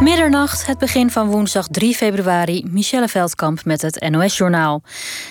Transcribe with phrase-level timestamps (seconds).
[0.00, 2.64] Middernacht, het begin van woensdag 3 februari.
[2.70, 4.82] Michelle Veldkamp met het NOS-journaal.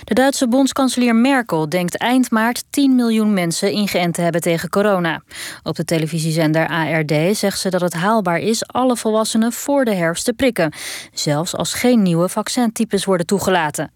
[0.04, 5.22] De Duitse bondskanselier Merkel denkt eind maart 10 miljoen mensen ingeënt te hebben tegen corona.
[5.64, 10.26] Op de televisiezender ARD zegt ze dat het haalbaar is alle volwassenen voor de herfst
[10.26, 10.74] te prikken.
[11.14, 13.92] Zelfs als geen nieuwe vaccintypes worden toegelaten.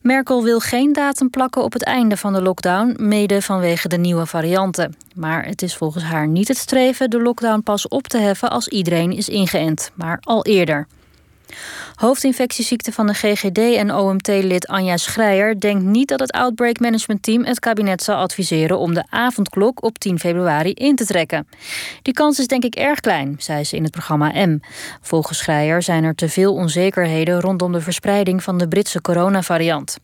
[0.00, 4.26] Merkel wil geen datum plakken op het einde van de lockdown, mede vanwege de nieuwe
[4.26, 4.96] varianten.
[5.14, 8.68] Maar het is volgens haar niet het streven de lockdown pas op te heffen als
[8.68, 10.86] iedereen is ingeënt, maar al eerder.
[11.94, 17.44] Hoofdinfectieziekte van de GGD en OMT-lid Anja Schreier denkt niet dat het Outbreak Management Team
[17.44, 21.48] het kabinet zal adviseren om de avondklok op 10 februari in te trekken.
[22.02, 24.60] Die kans is denk ik erg klein, zei ze in het programma M.
[25.00, 29.98] Volgens Schreier zijn er te veel onzekerheden rondom de verspreiding van de Britse coronavariant.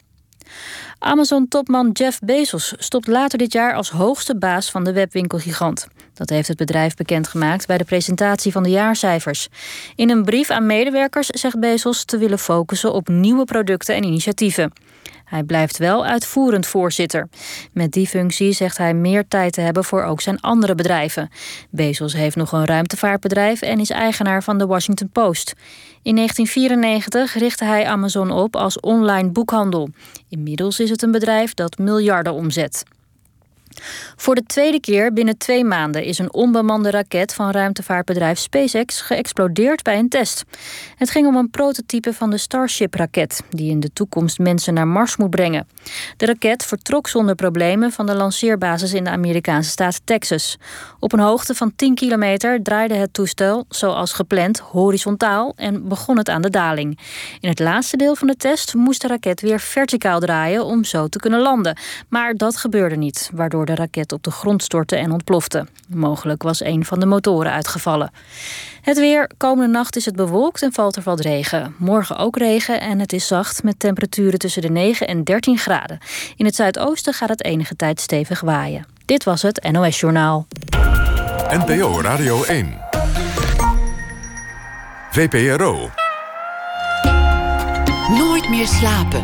[0.99, 5.89] Amazon-topman Jeff Bezos stopt later dit jaar als hoogste baas van de webwinkelgigant.
[6.15, 9.49] Dat heeft het bedrijf bekendgemaakt bij de presentatie van de jaarcijfers.
[9.95, 14.73] In een brief aan medewerkers zegt Bezos te willen focussen op nieuwe producten en initiatieven.
[15.29, 17.29] Hij blijft wel uitvoerend voorzitter.
[17.73, 21.31] Met die functie zegt hij meer tijd te hebben voor ook zijn andere bedrijven.
[21.71, 25.55] Bezos heeft nog een ruimtevaartbedrijf en is eigenaar van de Washington Post.
[26.03, 29.89] In 1994 richtte hij Amazon op als online boekhandel.
[30.29, 32.85] Inmiddels is het een bedrijf dat miljarden omzet.
[34.17, 39.83] Voor de tweede keer binnen twee maanden is een onbemande raket van ruimtevaartbedrijf SpaceX geëxplodeerd
[39.83, 40.45] bij een test.
[40.97, 45.17] Het ging om een prototype van de Starship-raket, die in de toekomst mensen naar Mars
[45.17, 45.67] moet brengen.
[46.17, 50.59] De raket vertrok zonder problemen van de lanceerbasis in de Amerikaanse staat Texas.
[50.99, 56.29] Op een hoogte van 10 kilometer draaide het toestel, zoals gepland, horizontaal en begon het
[56.29, 56.99] aan de daling.
[57.41, 61.09] In het laatste deel van de test moest de raket weer verticaal draaien om zo
[61.09, 61.79] te kunnen landen.
[62.09, 65.67] Maar dat gebeurde niet, waardoor de raket op de grond stortte en ontplofte.
[65.89, 68.11] Mogelijk was een van de motoren uitgevallen.
[68.83, 69.31] Het weer.
[69.37, 71.75] Komende nacht is het bewolkt en valt er wat regen.
[71.79, 75.99] Morgen ook regen en het is zacht met temperaturen tussen de 9 en 13 graden.
[76.37, 78.87] In het zuidoosten gaat het enige tijd stevig waaien.
[79.05, 80.47] Dit was het NOS Journaal.
[81.51, 82.79] NPO Radio 1.
[85.11, 85.91] VPRO.
[88.09, 89.21] Nooit meer slapen.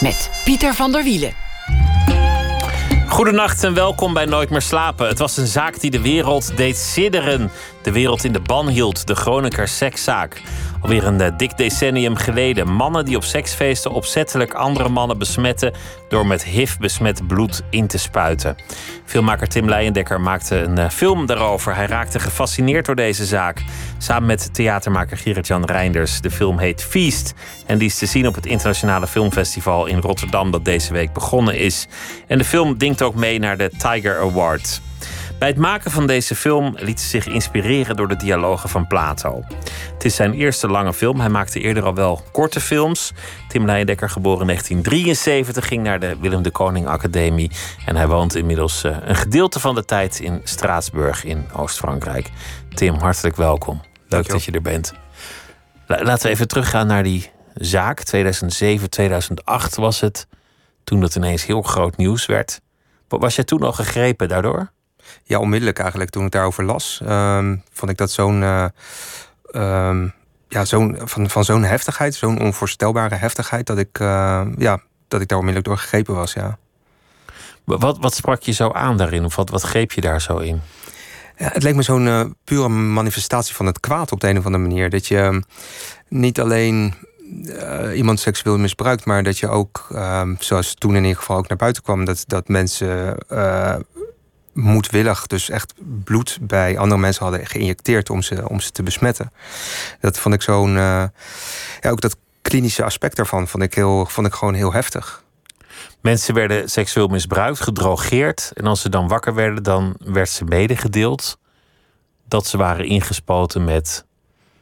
[0.00, 1.34] Met Pieter van der Wielen.
[3.08, 5.08] Goedenacht en welkom bij Nooit meer slapen.
[5.08, 7.50] Het was een zaak die de wereld deed sidderen.
[7.82, 10.42] De wereld in de ban hield, de Groninger sekszaak.
[10.80, 12.72] Alweer een uh, dik decennium geleden.
[12.72, 15.72] Mannen die op seksfeesten opzettelijk andere mannen besmetten
[16.08, 18.56] door met HIV besmet bloed in te spuiten.
[19.04, 21.74] Filmmaker Tim Leijendekker maakte een uh, film daarover.
[21.74, 23.62] Hij raakte gefascineerd door deze zaak.
[23.98, 26.20] Samen met theatermaker Gerrit-Jan Reinders.
[26.20, 27.34] De film heet Feast
[27.66, 31.58] en die is te zien op het Internationale Filmfestival in Rotterdam dat deze week begonnen
[31.58, 31.86] is.
[32.26, 34.80] En de film dingt ook mee naar de Tiger Award.
[35.40, 39.42] Bij het maken van deze film liet hij zich inspireren door de dialogen van Plato.
[39.92, 41.20] Het is zijn eerste lange film.
[41.20, 43.12] Hij maakte eerder al wel korte films.
[43.48, 47.50] Tim Leijendekker, geboren in 1973, ging naar de Willem de Koning Academie.
[47.86, 52.30] En hij woont inmiddels eh, een gedeelte van de tijd in Straatsburg in Oost-Frankrijk.
[52.74, 53.80] Tim, hartelijk welkom.
[54.08, 54.92] Leuk dat je er bent.
[55.86, 58.02] Laten we even teruggaan naar die zaak.
[58.02, 60.26] 2007, 2008 was het.
[60.84, 62.60] Toen dat ineens heel groot nieuws werd.
[63.08, 64.70] Was jij toen al gegrepen daardoor?
[65.22, 66.10] Ja, onmiddellijk eigenlijk.
[66.10, 68.42] Toen ik daarover las, ehm, vond ik dat zo'n.
[68.42, 68.64] Uh,
[70.48, 75.28] ja, zo'n van, van zo'n heftigheid, zo'n onvoorstelbare heftigheid, dat ik, uh, ja, dat ik
[75.28, 76.32] daar onmiddellijk door gegrepen was.
[76.32, 76.58] Ja.
[77.64, 79.24] Wat, wat sprak je zo aan daarin?
[79.24, 80.60] Of wat, wat greep je daar zo in?
[81.36, 84.44] Ja, het leek me zo'n uh, pure manifestatie van het kwaad op de een of
[84.44, 84.90] andere manier.
[84.90, 85.40] Dat je ehm,
[86.08, 86.94] niet alleen
[87.44, 91.48] uh, iemand seksueel misbruikt, maar dat je ook, uh, zoals toen in ieder geval ook
[91.48, 93.74] naar buiten kwam, dat, dat mensen uh,
[94.52, 95.74] moedwillig dus echt
[96.04, 99.32] bloed bij andere mensen hadden geïnjecteerd om ze, om ze te besmetten.
[100.00, 100.68] Dat vond ik zo'n.
[100.68, 101.04] Uh,
[101.80, 105.24] ja, ook dat klinische aspect daarvan vond ik, heel, vond ik gewoon heel heftig.
[106.00, 108.50] Mensen werden seksueel misbruikt, gedrogeerd.
[108.54, 111.38] En als ze dan wakker werden, dan werd ze medegedeeld
[112.28, 114.04] dat ze waren ingespoten met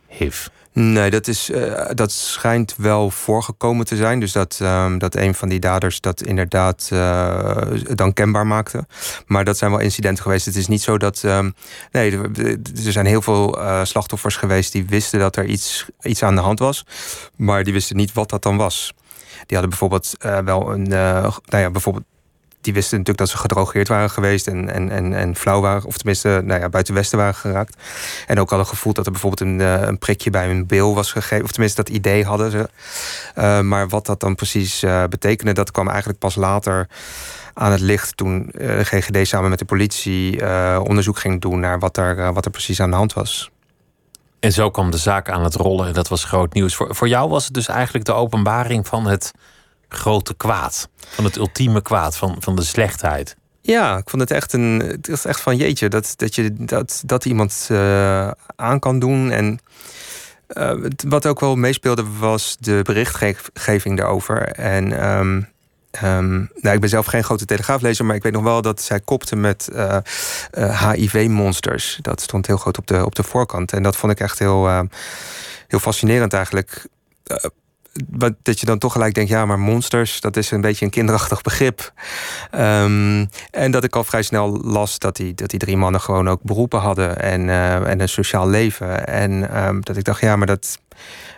[0.07, 0.49] HIV.
[0.81, 4.21] Nee, dat, is, uh, dat schijnt wel voorgekomen te zijn.
[4.21, 7.57] Dus dat, um, dat een van die daders dat inderdaad uh,
[7.95, 8.87] dan kenbaar maakte.
[9.27, 10.47] Maar dat zijn wel incidenten geweest.
[10.47, 11.23] Het is niet zo dat.
[11.23, 11.55] Um,
[11.93, 12.19] nee,
[12.85, 16.41] er zijn heel veel uh, slachtoffers geweest die wisten dat er iets, iets aan de
[16.41, 16.87] hand was.
[17.37, 18.95] Maar die wisten niet wat dat dan was.
[19.47, 20.15] Die hadden bijvoorbeeld
[20.45, 20.89] wel een.
[20.89, 22.05] nou ja, bijvoorbeeld
[22.61, 25.97] die wisten natuurlijk dat ze gedrogeerd waren geweest en, en, en, en flauw waren, of
[25.97, 27.77] tenminste nou ja, buiten Westen waren geraakt.
[28.27, 31.13] En ook hadden gevoeld dat er bijvoorbeeld een, eh, een prikje bij hun bil was
[31.13, 32.69] gegeven, of tenminste dat idee hadden ze.
[33.39, 36.89] Uh, maar wat dat dan precies uh, betekende, dat kwam eigenlijk pas later
[37.55, 40.41] aan het licht toen de GGD samen met de politie
[40.81, 43.51] onderzoek ging doen naar wat er, wat er precies aan de hand was.
[44.41, 46.75] En zo kwam de zaak aan het rollen en dat was groot nieuws.
[46.75, 49.33] Voor, voor jou was het dus eigenlijk de openbaring van het
[49.89, 50.89] grote kwaad.
[51.09, 53.37] Van het ultieme kwaad, van, van de slechtheid.
[53.61, 54.81] Ja, ik vond het echt een.
[54.81, 59.31] Het is echt van jeetje, dat, dat je dat, dat iemand uh, aan kan doen.
[59.31, 59.59] En
[60.49, 60.73] uh,
[61.09, 64.43] wat ook wel meespeelde, was de berichtgeving daarover.
[64.43, 65.49] En um,
[66.05, 69.01] um, nou, ik ben zelf geen grote telegraaflezer, maar ik weet nog wel dat zij
[69.01, 69.69] kopte met
[70.95, 71.99] HIV-monsters.
[72.03, 73.73] Dat stond heel groot op de, op de voorkant.
[73.73, 74.69] En dat vond ik echt heel,
[75.67, 76.87] heel fascinerend eigenlijk
[78.43, 81.43] dat je dan toch gelijk denkt, ja, maar monsters, dat is een beetje een kinderachtig
[81.43, 81.93] begrip.
[82.55, 86.29] Um, en dat ik al vrij snel las dat die, dat die drie mannen gewoon
[86.29, 89.07] ook beroepen hadden en, uh, en een sociaal leven.
[89.07, 90.79] En um, dat ik dacht, ja, maar dat.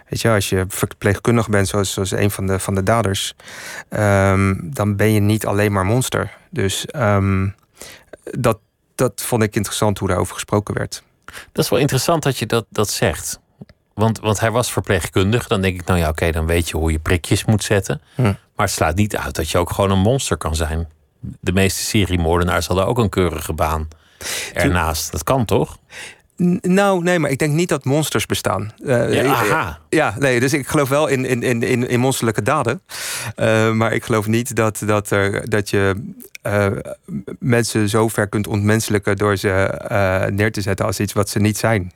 [0.09, 3.35] Weet je, als je verpleegkundig bent, zoals, zoals een van de, van de daders,
[3.91, 6.37] um, dan ben je niet alleen maar monster.
[6.51, 6.87] Dus
[8.23, 8.59] dat,
[8.95, 11.03] dat vond ik interessant hoe daarover gesproken werd.
[11.53, 13.41] Dat is wel interessant dat je dat, dat zegt.
[14.01, 15.47] Want, want hij was verpleegkundig.
[15.47, 18.01] Dan denk ik, nou ja, oké, dan weet je hoe je prikjes moet zetten.
[18.15, 18.23] Hm.
[18.23, 20.89] Maar het slaat niet uit dat je ook gewoon een monster kan zijn.
[21.21, 23.89] De meeste seriemoordenaars hadden ook een keurige baan
[24.53, 25.13] ernaast.
[25.13, 25.79] Dat kan toch?
[26.61, 28.73] Nou, nee, maar ik denk niet dat monsters bestaan.
[28.79, 29.79] Uh, ja, aha.
[29.89, 32.83] Ja, nee, dus ik geloof wel in, in, in, in monsterlijke daden.
[33.37, 36.13] Uh, maar ik geloof niet dat, dat, er, dat je
[36.47, 36.67] uh,
[37.39, 41.59] mensen zo ver kunt ontmenselijken door ze neer te zetten als iets wat ze niet
[41.59, 41.93] zijn.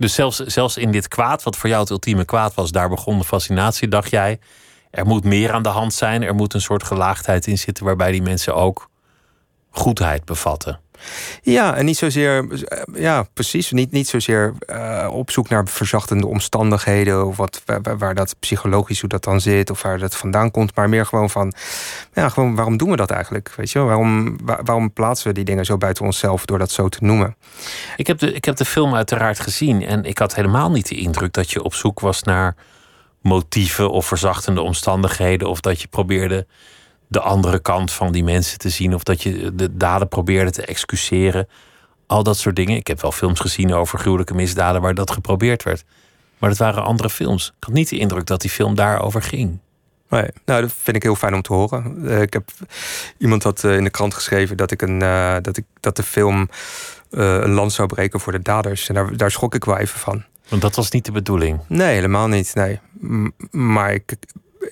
[0.00, 3.18] Dus zelfs, zelfs in dit kwaad, wat voor jou het ultieme kwaad was, daar begon
[3.18, 4.38] de fascinatie, dacht jij.
[4.90, 6.22] Er moet meer aan de hand zijn.
[6.22, 8.90] Er moet een soort gelaagdheid in zitten waarbij die mensen ook
[9.70, 10.80] goedheid bevatten.
[11.42, 12.46] Ja, en niet zozeer,
[12.94, 13.70] ja, precies.
[13.70, 17.26] Niet, niet zozeer uh, op zoek naar verzachtende omstandigheden.
[17.26, 19.70] of wat, waar, waar, dat psychologisch hoe dat dan zit.
[19.70, 20.76] of waar dat vandaan komt.
[20.76, 21.52] Maar meer gewoon van,
[22.14, 23.52] ja, gewoon waarom doen we dat eigenlijk?
[23.56, 26.98] Weet je, waarom, waarom plaatsen we die dingen zo buiten onszelf door dat zo te
[27.00, 27.36] noemen?
[27.96, 29.86] Ik heb, de, ik heb de film uiteraard gezien.
[29.86, 32.54] en ik had helemaal niet de indruk dat je op zoek was naar
[33.22, 35.48] motieven of verzachtende omstandigheden.
[35.48, 36.46] of dat je probeerde
[37.10, 38.94] de andere kant van die mensen te zien.
[38.94, 41.48] Of dat je de daden probeerde te excuseren.
[42.06, 42.76] Al dat soort dingen.
[42.76, 45.84] Ik heb wel films gezien over gruwelijke misdaden waar dat geprobeerd werd.
[46.38, 47.46] Maar dat waren andere films.
[47.46, 49.58] Ik had niet de indruk dat die film daarover ging.
[50.08, 51.96] Nee, nou, dat vind ik heel fijn om te horen.
[52.04, 52.50] Uh, ik heb
[53.18, 56.02] iemand had uh, in de krant geschreven dat ik een uh, dat ik dat de
[56.02, 56.48] film
[57.10, 58.88] een land zou breken voor de daders.
[58.88, 60.24] En daar, daar schrok ik wel even van.
[60.48, 61.60] Want dat was niet de bedoeling.
[61.66, 62.54] Nee, helemaal niet.
[62.54, 62.80] Nee.
[63.00, 64.16] M maar ik,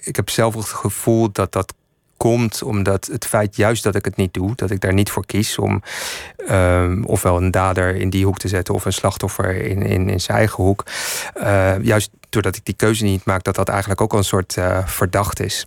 [0.01, 1.75] ik heb zelf het gevoel dat dat
[2.19, 5.27] komt omdat het feit juist dat ik het niet doe, dat ik daar niet voor
[5.27, 5.83] kies om
[6.51, 10.21] um, ofwel een dader in die hoek te zetten of een slachtoffer in, in, in
[10.21, 10.85] zijn eigen hoek.
[11.37, 14.57] Uh, juist doordat ik die keuze niet maak, dat dat eigenlijk ook al een soort
[14.57, 15.67] uh, verdacht is.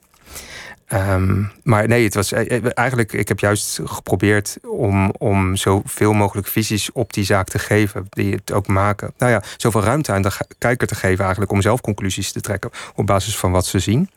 [0.94, 6.48] Um, maar nee, het was eh, eigenlijk, ik heb juist geprobeerd om, om zoveel mogelijk
[6.48, 9.14] visies op die zaak te geven, die het ook maken.
[9.18, 12.72] Nou ja, zoveel ruimte aan de kijker te geven, eigenlijk om zelf conclusies te trekken
[12.96, 14.10] op basis van wat ze zien.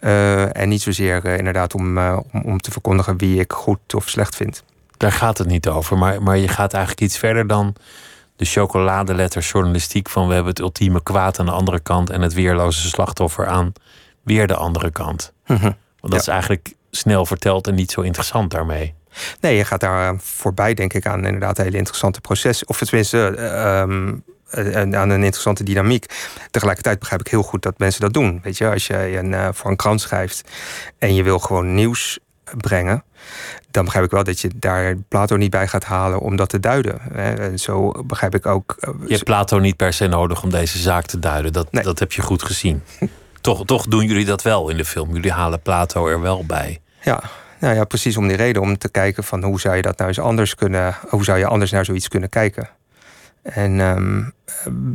[0.00, 3.94] Uh, en niet zozeer uh, inderdaad om, uh, om, om, te verkondigen wie ik goed
[3.94, 4.64] of slecht vind.
[4.96, 7.74] Daar gaat het niet over, maar, maar je gaat eigenlijk iets verder dan
[8.36, 12.32] de chocoladeletter journalistiek van we hebben het ultieme kwaad aan de andere kant en het
[12.32, 13.72] weerloze slachtoffer aan
[14.22, 15.32] weer de andere kant.
[15.44, 15.72] -huh.
[16.02, 18.94] Want dat is eigenlijk snel verteld en niet zo interessant daarmee.
[19.40, 22.64] Nee, je gaat daar voorbij, denk ik, aan inderdaad een hele interessante proces.
[22.64, 24.24] Of tenminste, um,
[24.94, 26.06] aan een interessante dynamiek.
[26.50, 28.40] Tegelijkertijd begrijp ik heel goed dat mensen dat doen.
[28.42, 30.50] Weet je, als je een, uh, voor een krant schrijft
[30.98, 32.18] en je wil gewoon nieuws
[32.56, 33.04] brengen,
[33.70, 36.60] dan begrijp ik wel dat je daar Plato niet bij gaat halen om dat te
[36.60, 37.14] duiden.
[37.14, 38.76] En zo begrijp ik ook.
[38.78, 41.52] Eh, je hebt Plato niet per se nodig om deze zaak te duiden.
[41.52, 41.82] Dat, nee.
[41.82, 42.82] dat heb je goed gezien.
[43.42, 45.12] toch, toch doen jullie dat wel in de film.
[45.12, 46.80] Jullie halen Plato er wel bij.
[47.02, 47.22] Ja,
[47.60, 48.62] nou ja, precies om die reden.
[48.62, 50.96] Om te kijken van hoe zou je dat nou eens anders kunnen...
[51.08, 52.68] hoe zou je anders naar zoiets kunnen kijken.
[53.42, 54.32] En um,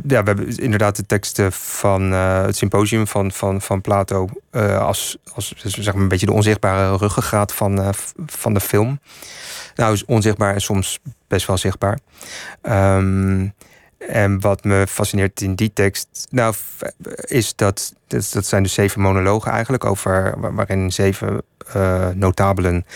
[0.06, 4.28] ja, we hebben inderdaad de teksten van uh, het symposium van, van, van Plato...
[4.52, 7.88] Uh, als, als zeg maar een beetje de onzichtbare ruggengraat van, uh,
[8.26, 9.00] van de film.
[9.74, 11.98] Nou, onzichtbaar en soms best wel zichtbaar.
[12.62, 13.54] Um,
[13.98, 16.54] en wat me fascineert in die tekst, nou,
[17.20, 21.42] is dat, dat, zijn dus zeven monologen eigenlijk, over, waarin zeven
[21.76, 22.86] uh, notabelen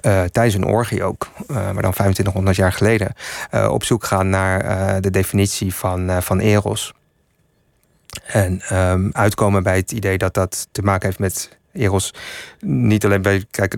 [0.00, 3.12] uh, tijdens een orgie ook, uh, maar dan 2500 jaar geleden,
[3.70, 6.92] op zoek gaan naar de definitie van, van eros.
[8.26, 12.14] En um, uitkomen bij het idee dat dat te maken heeft met Eros
[12.60, 13.74] niet alleen bij, kijk,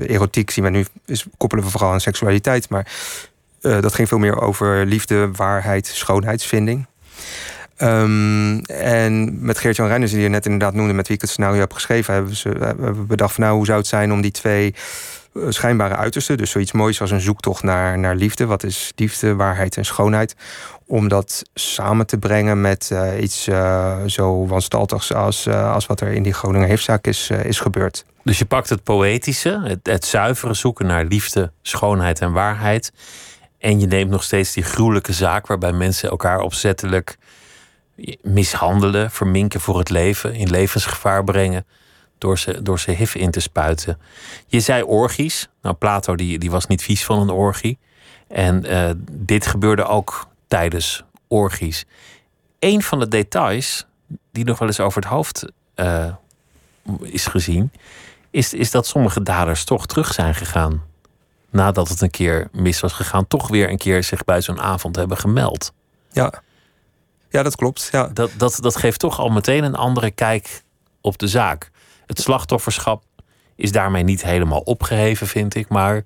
[0.00, 2.86] erotiek zien we nu, is, koppelen we vooral aan seksualiteit, maar
[3.68, 6.86] uh, dat ging veel meer over liefde, waarheid, schoonheidsvinding.
[7.82, 11.60] Um, en met Geert-Jan Reiners, die je net inderdaad noemde, met wie ik het scenario
[11.60, 14.74] heb geschreven, hebben we bedacht van nou, hoe zou het zijn om die twee
[15.48, 16.34] schijnbare uiterste.
[16.34, 18.46] Dus zoiets moois als een zoektocht naar, naar liefde.
[18.46, 20.36] Wat is liefde, waarheid en schoonheid?
[20.86, 23.48] Om dat samen te brengen met iets
[24.06, 28.04] zo wanstaltigs als, als wat er in die Groninger Heefzaak is, is gebeurd.
[28.22, 32.92] Dus je pakt het poëtische, het, het zuivere zoeken naar liefde, schoonheid en waarheid.
[33.58, 37.18] En je neemt nog steeds die gruwelijke zaak waarbij mensen elkaar opzettelijk
[38.22, 41.66] mishandelen, verminken voor het leven, in levensgevaar brengen
[42.18, 43.98] door ze, door ze hif in te spuiten.
[44.46, 45.48] Je zei orgies.
[45.62, 47.78] Nou, Plato die, die was niet vies van een orgie.
[48.28, 51.86] En uh, dit gebeurde ook tijdens orgies.
[52.58, 53.86] Een van de details
[54.32, 55.44] die nog wel eens over het hoofd
[55.76, 56.14] uh,
[57.00, 57.72] is gezien,
[58.30, 60.82] is, is dat sommige daders toch terug zijn gegaan.
[61.50, 64.96] Nadat het een keer mis was gegaan, toch weer een keer zich bij zo'n avond
[64.96, 65.72] hebben gemeld.
[66.12, 66.42] Ja,
[67.30, 67.88] ja dat klopt.
[67.92, 68.08] Ja.
[68.12, 70.62] Dat, dat, dat geeft toch al meteen een andere kijk
[71.00, 71.70] op de zaak.
[72.06, 73.02] Het slachtofferschap
[73.56, 75.68] is daarmee niet helemaal opgeheven, vind ik.
[75.68, 76.04] Maar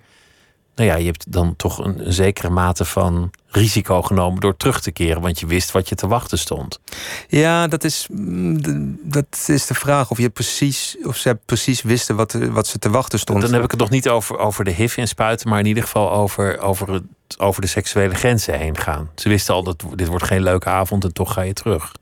[0.75, 4.81] nou ja, je hebt dan toch een, een, zekere mate van risico genomen door terug
[4.81, 6.81] te keren, want je wist wat je te wachten stond.
[7.29, 12.17] Ja, dat is, mm, dat is de vraag of je precies, of ze precies wisten
[12.17, 13.41] wat, wat ze te wachten stond.
[13.41, 16.12] Dan heb ik het nog niet over, over de HIV inspuiten, maar in ieder geval
[16.12, 17.05] over, over, het,
[17.38, 19.11] over de seksuele grenzen heen gaan.
[19.14, 21.93] Ze wisten al dat dit wordt geen leuke avond en toch ga je terug.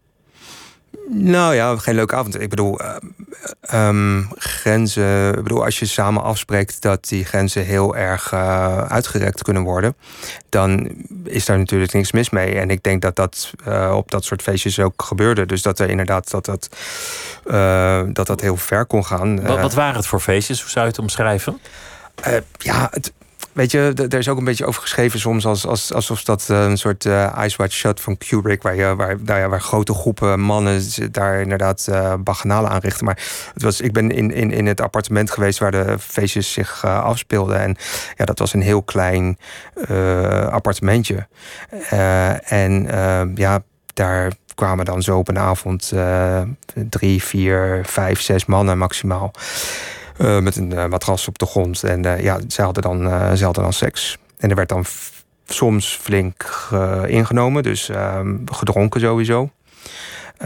[1.13, 2.41] Nou ja, geen leuke avond.
[2.41, 2.79] Ik bedoel,
[3.73, 5.29] uh, grenzen.
[5.29, 9.97] Ik bedoel, als je samen afspreekt dat die grenzen heel erg uh, uitgerekt kunnen worden,
[10.49, 10.91] dan
[11.25, 12.55] is daar natuurlijk niks mis mee.
[12.55, 15.47] En ik denk dat dat uh, op dat soort feestjes ook gebeurde.
[15.47, 16.69] Dus dat er inderdaad dat dat,
[18.15, 19.43] dat, dat heel ver kon gaan.
[19.43, 20.61] Wat, wat waren het voor feestjes?
[20.61, 21.61] Hoe zou je het omschrijven?
[22.59, 23.13] ja, het,
[23.53, 26.63] weet je, er is ook een beetje over geschreven soms als, als, alsof dat eh,
[26.63, 30.41] een soort uh, Ice White Shut van Kubrick, waar, je, waar, nou waar grote groepen
[30.41, 33.05] mannen daar inderdaad uh, baganalen aanrichten.
[33.05, 33.19] Maar
[33.55, 37.61] het was, ik ben in, in, in het appartement geweest waar de feestjes zich afspeelden.
[37.61, 37.77] En
[38.17, 39.39] ja, dat was een heel klein
[40.51, 41.27] appartementje.
[42.45, 42.89] en
[43.35, 43.63] ja,
[43.95, 45.93] daar kwamen dan zo op een avond
[46.75, 49.33] drie, vier, vijf, zes mannen maximaal.
[50.21, 51.83] Uh, met een uh, matras op de grond.
[51.83, 52.99] En uh, ja, ze hadden, dan,
[53.37, 54.19] ze hadden dan seks.
[54.39, 54.85] En er werd dan
[55.45, 56.69] soms flink
[57.07, 59.51] ingenomen, dus ehm, gedronken sowieso.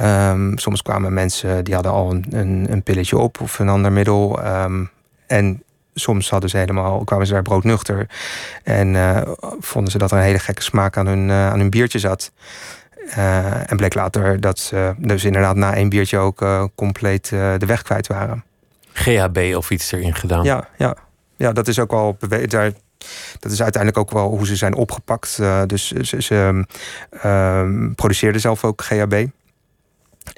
[0.03, 3.93] Um, soms kwamen mensen die hadden al een, een, een, pilletje op of een ander
[3.93, 4.47] middel.
[4.47, 4.91] Um,
[5.27, 5.63] en
[5.95, 8.07] soms hadden ze helemaal, kwamen ze daar broodnuchter.
[8.63, 8.97] En
[9.61, 12.33] vonden ze dat er een hele gekke smaak aan hun, aan hun biertje zat.
[13.67, 18.07] en bleek later dat ze dus inderdaad na één biertje ook compleet de weg kwijt
[18.07, 18.45] waren.
[18.95, 20.45] GHB of iets erin gedaan.
[20.45, 20.97] Ja, ja.
[21.37, 22.73] ja dat is ook wel daar,
[23.39, 25.39] dat is uiteindelijk ook wel hoe ze zijn opgepakt.
[25.41, 26.65] Uh, dus ze, ze
[27.25, 29.27] uh, produceerden zelf ook GHB.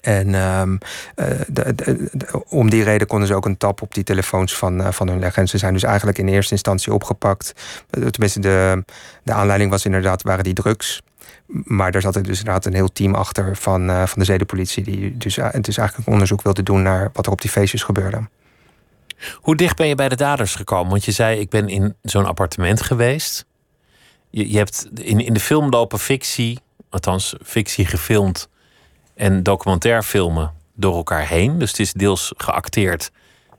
[0.01, 0.79] En um,
[1.17, 4.89] uh, de, om die reden konden ze ook een tap op die telefoons van, uh,
[4.91, 5.43] van hun leggen.
[5.43, 7.53] En ze zijn dus eigenlijk in eerste instantie opgepakt.
[8.11, 8.85] tenminste, de,
[9.23, 11.03] de aanleiding was inderdaad, waren die drugs.
[11.47, 14.85] Maar daar zat er dus inderdaad een heel team achter van, van de zedenpolitie...
[14.85, 18.21] die dus, dus eigenlijk onderzoek wilde doen naar wat er op die feestjes gebeurde.
[19.35, 20.91] Hoe dicht ben je bij de daders gekomen?
[20.91, 23.47] Want je zei, ik ben in zo'n appartement geweest.
[24.31, 26.59] Je, je hebt in, in de film lopen fictie,
[26.91, 28.49] althans fictie gefilmd...
[29.15, 31.59] en documentair filmen door elkaar heen.
[31.59, 33.11] Dus het is deels geacteerd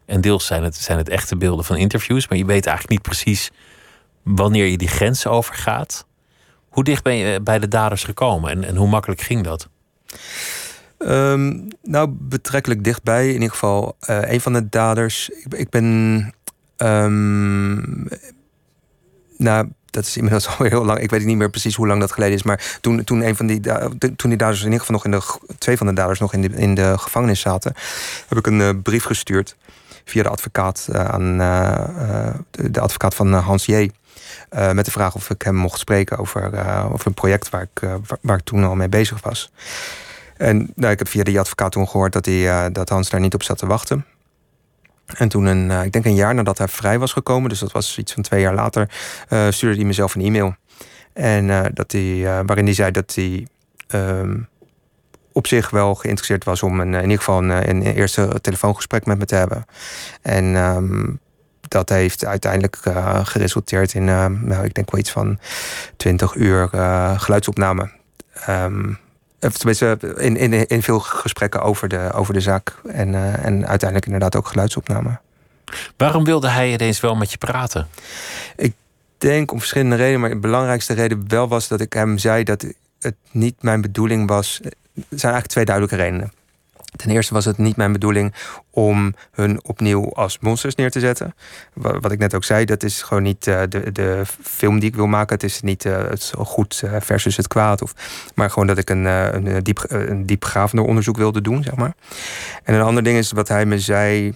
[0.06, 2.28] en deels zijn het, zijn het echte beelden van interviews.
[2.28, 3.52] Maar je weet eigenlijk niet precies
[4.24, 6.06] wanneer je die grens overgaat.
[6.70, 9.70] Hoe dicht ben je bij de daders gekomen en, en hoe makkelijk ging dat?
[11.00, 13.28] Um, nou, betrekkelijk dichtbij.
[13.28, 15.30] In ieder geval, uh, een van de daders.
[15.50, 16.34] Ik, ben.
[16.78, 18.08] Um,
[19.38, 21.00] nou, dat is inmiddels al heel lang.
[21.00, 22.44] Ik weet niet meer precies hoe lang dat geleden is.
[22.44, 23.60] Maar toen, toen een van die,
[24.16, 25.56] toen die daders in ieder geval nog in de.
[25.58, 27.74] Twee van de daders nog in de, in de gevangenis zaten.
[28.28, 29.56] Heb ik een uh, brief gestuurd.
[30.06, 31.38] Via de advocaat uh, aan
[32.52, 33.90] de, advocaat van Hans J.
[34.74, 36.44] met de vraag of ik hem mocht spreken over,
[36.92, 37.90] over een project waar ik,
[38.22, 39.52] waar ik toen al mee bezig was.
[40.38, 43.20] En nou, ik heb via die advocaat toen gehoord dat, hij, uh, dat Hans daar
[43.20, 44.06] niet op zat te wachten.
[45.06, 47.72] En toen, een, uh, ik denk een jaar nadat hij vrij was gekomen, dus dat
[47.72, 48.90] was iets van twee jaar later,
[49.30, 50.56] uh, stuurde hij mezelf een e-mail.
[51.14, 53.48] En dat hij, waarin hij zei dat hij
[53.88, 54.48] um,
[55.32, 59.26] op zich wel geïnteresseerd was om een, in ieder geval een, eerste telefoongesprek met me
[59.26, 59.66] te hebben.
[60.22, 61.20] En um,
[61.68, 62.78] dat heeft uiteindelijk
[63.24, 65.40] geresulteerd in, nou, ik denk wel iets van
[65.96, 66.70] 20 uur
[67.18, 67.92] geluidsopname.
[68.50, 68.98] Um,
[69.40, 72.76] tenminste, in, in, in veel gesprekken over de, over de zaak.
[72.88, 75.20] En, uh, en uiteindelijk inderdaad ook geluidsopname.
[75.98, 77.88] Waarom wilde hij ineens wel met je praten?
[78.56, 78.74] Ik
[79.18, 82.66] denk om verschillende redenen, maar de belangrijkste reden wel was dat ik hem zei dat
[83.00, 84.60] het niet mijn bedoeling was.
[84.64, 86.32] Er zijn eigenlijk twee duidelijke redenen.
[86.96, 88.34] Ten eerste was het niet mijn bedoeling
[88.72, 91.36] om hun opnieuw als monsters neer te zetten.
[91.74, 94.96] Wat ik net ook zei, dat is gewoon niet uh, de, de film die ik
[94.96, 95.36] wil maken.
[95.36, 97.82] Het is niet uh, het goed uh, versus het kwaad.
[97.82, 97.94] Of,
[98.36, 101.94] maar gewoon dat ik een, een, diep, een onderzoek wilde doen, zeg maar.
[102.64, 104.36] En een ander ding is wat hij me zei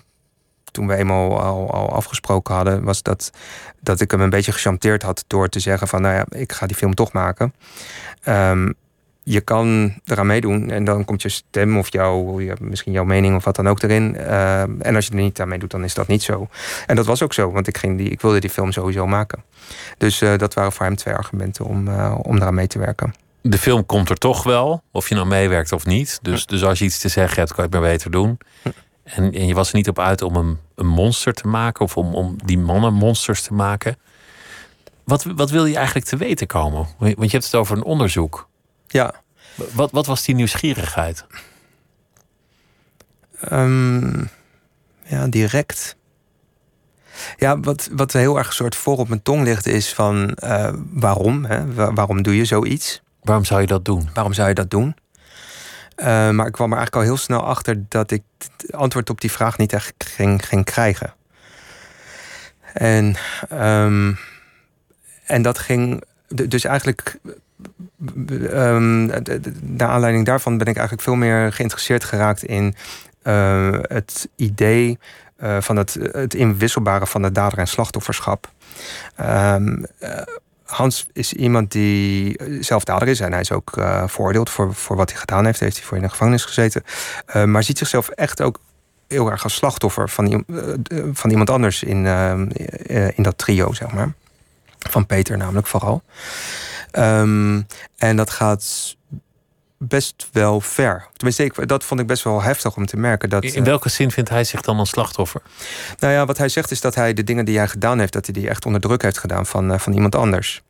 [0.72, 3.32] toen we eenmaal al, al afgesproken hadden, was dat,
[3.80, 6.66] dat ik hem een beetje gechanteerd had door te zeggen van nou ja, ik ga
[6.66, 7.54] die film toch maken.
[8.28, 8.76] Um,
[9.24, 13.44] je kan eraan meedoen en dan komt je stem of jouw, misschien jouw mening of
[13.44, 14.16] wat dan ook erin.
[14.18, 16.48] Uh, en als je er niet aan meedoet, dan is dat niet zo.
[16.86, 19.44] En dat was ook zo, want ik, ging die, ik wilde die film sowieso maken.
[19.98, 23.14] Dus uh, dat waren voor hem twee argumenten om, uh, om eraan mee te werken.
[23.42, 26.20] De film komt er toch wel, of je nou meewerkt of niet.
[26.22, 28.38] Dus, dus als je iets te zeggen hebt, kan je het maar beter doen.
[29.04, 31.98] En, en je was er niet op uit om een, een monster te maken of
[31.98, 33.98] om, om die mannen monsters te maken.
[35.04, 36.88] Wat, wat wil je eigenlijk te weten komen?
[36.98, 38.50] Want je hebt het over een onderzoek.
[38.92, 39.14] Ja.
[39.74, 41.26] Wat, wat was die nieuwsgierigheid?
[43.52, 44.30] Um,
[45.04, 45.96] ja, direct.
[47.38, 51.46] Ja, wat, wat heel erg soort voor op mijn tong ligt is van uh, waarom?
[51.46, 51.74] Hè?
[51.94, 53.02] waarom doe je zoiets?
[53.22, 54.10] Waarom zou je dat doen?
[54.14, 54.96] Waarom zou je dat doen?
[55.98, 59.22] Uh, maar ik kwam er eigenlijk al heel snel achter dat ik het antwoord op
[59.22, 61.14] die vraag niet echt ging, ging krijgen.
[62.74, 63.16] En,
[63.54, 64.18] um,
[65.26, 66.04] en dat ging.
[66.28, 67.20] Dus eigenlijk
[68.52, 69.06] um,
[69.62, 72.76] naar aanleiding daarvan ben ik eigenlijk veel meer geïnteresseerd geraakt in
[73.24, 75.00] uh, het idee
[75.44, 78.52] uh, van het, het inwisselbare van het dader- en slachtofferschap.
[79.20, 80.10] Um, uh,
[80.66, 84.96] Hans is iemand die zelf dader is en hij is ook uh, veroordeeld voor, voor
[84.96, 85.60] wat hij gedaan heeft.
[85.60, 86.84] Heeft hij voor in de gevangenis gezeten.
[87.36, 88.60] Uh, maar ziet zichzelf echt ook
[89.08, 90.46] heel erg als slachtoffer van,
[91.14, 92.06] van iemand anders in,
[93.16, 94.14] in dat trio, zeg maar.
[94.80, 96.04] Van Peter namelijk vooral.
[96.92, 97.68] Um,
[97.98, 98.96] en dat gaat
[99.78, 101.08] best wel ver.
[101.14, 103.30] Tenminste, ik, dat vond ik best wel heftig om te merken.
[103.30, 105.42] Dat, in welke zin vindt hij zich dan een slachtoffer?
[106.00, 108.14] Nou ja, wat hij zegt is dat hij de dingen die hij gedaan heeft...
[108.14, 110.62] dat hij die echt onder druk heeft gedaan van, uh, van iemand anders.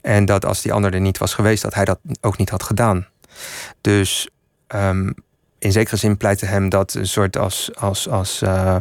[0.00, 1.62] En dat als die ander er niet was geweest...
[1.62, 3.06] dat hij dat ook niet had gedaan.
[3.80, 4.28] Dus
[4.74, 5.14] um,
[5.58, 8.76] in zekere zin pleitte hem dat een soort als, als, als, uh,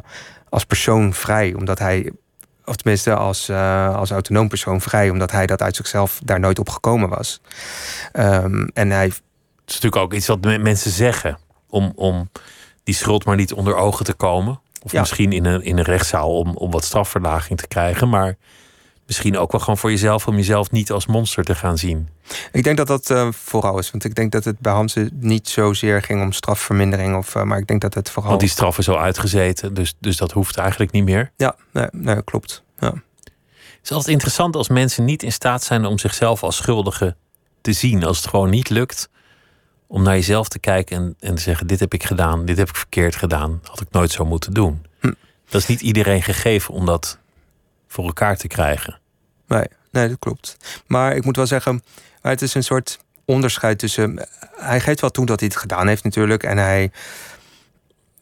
[0.49, 1.53] als persoon vrij.
[1.53, 2.11] Omdat hij
[2.65, 6.59] of tenminste als, uh, als autonoom persoon vrij, omdat hij dat uit zichzelf daar nooit
[6.59, 7.41] op gekomen was.
[8.13, 9.05] Um, en hij.
[9.05, 11.37] Het is natuurlijk ook iets wat mensen zeggen
[11.69, 12.29] om, om
[12.83, 14.59] die schuld maar niet onder ogen te komen.
[14.81, 14.99] Of ja.
[14.99, 18.09] misschien in een, in een rechtszaal om, om wat strafverlaging te krijgen.
[18.09, 18.35] Maar
[19.05, 22.09] misschien ook wel gewoon voor jezelf om jezelf niet als monster te gaan zien.
[22.51, 23.91] Ik denk dat dat uh, vooral is.
[23.91, 27.17] Want ik denk dat het bij Hansen niet zozeer ging om strafvermindering.
[27.17, 28.29] Of, uh, maar ik denk dat het vooral.
[28.29, 31.31] Want die straf is al uitgezeten, dus, dus dat hoeft eigenlijk niet meer.
[31.35, 32.63] Ja, nee, nee klopt.
[32.79, 32.93] Ja.
[33.57, 37.15] Het is altijd interessant als mensen niet in staat zijn om zichzelf als schuldige
[37.61, 38.03] te zien.
[38.03, 39.09] Als het gewoon niet lukt
[39.87, 42.69] om naar jezelf te kijken en, en te zeggen: Dit heb ik gedaan, dit heb
[42.69, 44.85] ik verkeerd gedaan, had ik nooit zo moeten doen.
[44.99, 45.11] Hm.
[45.49, 47.19] Dat is niet iedereen gegeven om dat
[47.95, 48.99] voor elkaar te krijgen.
[49.47, 50.57] Nee, nee, dat klopt.
[50.87, 51.83] Maar ik moet wel zeggen,
[52.21, 54.27] het is een soort onderscheid tussen.
[54.55, 56.43] Hij geeft wel toe dat hij het gedaan heeft, natuurlijk.
[56.43, 56.91] En hij.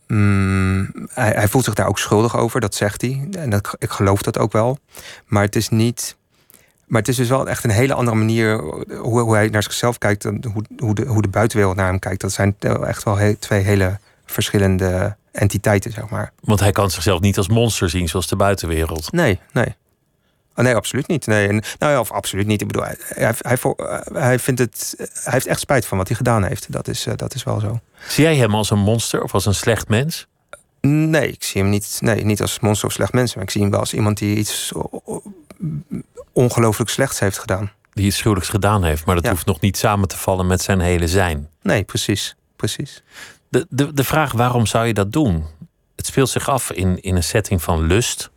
[0.07, 3.27] Mm, hij, hij, voelt zich daar ook schuldig over, dat zegt hij.
[3.31, 4.77] En dat, ik geloof dat ook wel.
[5.25, 6.15] Maar het is niet.
[6.86, 8.57] Maar het is dus wel echt een hele andere manier
[8.97, 12.21] hoe, hij naar zichzelf kijkt en hoe, hoe, de, buitenwereld naar hem kijkt.
[12.21, 16.31] Dat zijn echt wel twee hele verschillende entiteiten, zeg maar.
[16.39, 19.11] Want hij kan zichzelf niet als monster zien, zoals de buitenwereld.
[19.11, 19.75] Nee, nee.
[20.55, 21.27] Oh, nee, absoluut niet.
[21.27, 22.61] Nee, en, nou ja, of absoluut niet.
[22.61, 23.57] Ik bedoel, hij, hij, hij,
[24.13, 26.71] hij, vindt het, hij heeft echt spijt van wat hij gedaan heeft.
[26.71, 27.79] Dat is, uh, dat is wel zo.
[28.07, 30.27] Zie jij hem als een monster of als een slecht mens?
[30.81, 33.35] Nee, ik zie hem niet, nee, niet als monster of slecht mens.
[33.35, 34.71] Maar ik zie hem wel als iemand die iets
[36.31, 37.71] ongelooflijk slechts heeft gedaan.
[37.93, 39.29] Die iets schuldigs gedaan heeft, maar dat ja.
[39.29, 41.49] hoeft nog niet samen te vallen met zijn hele zijn.
[41.61, 42.35] Nee, precies.
[42.55, 43.03] precies.
[43.53, 45.45] De, de, de vraag waarom zou je dat doen?
[45.95, 48.31] Het speelt zich af in, in een setting van lust.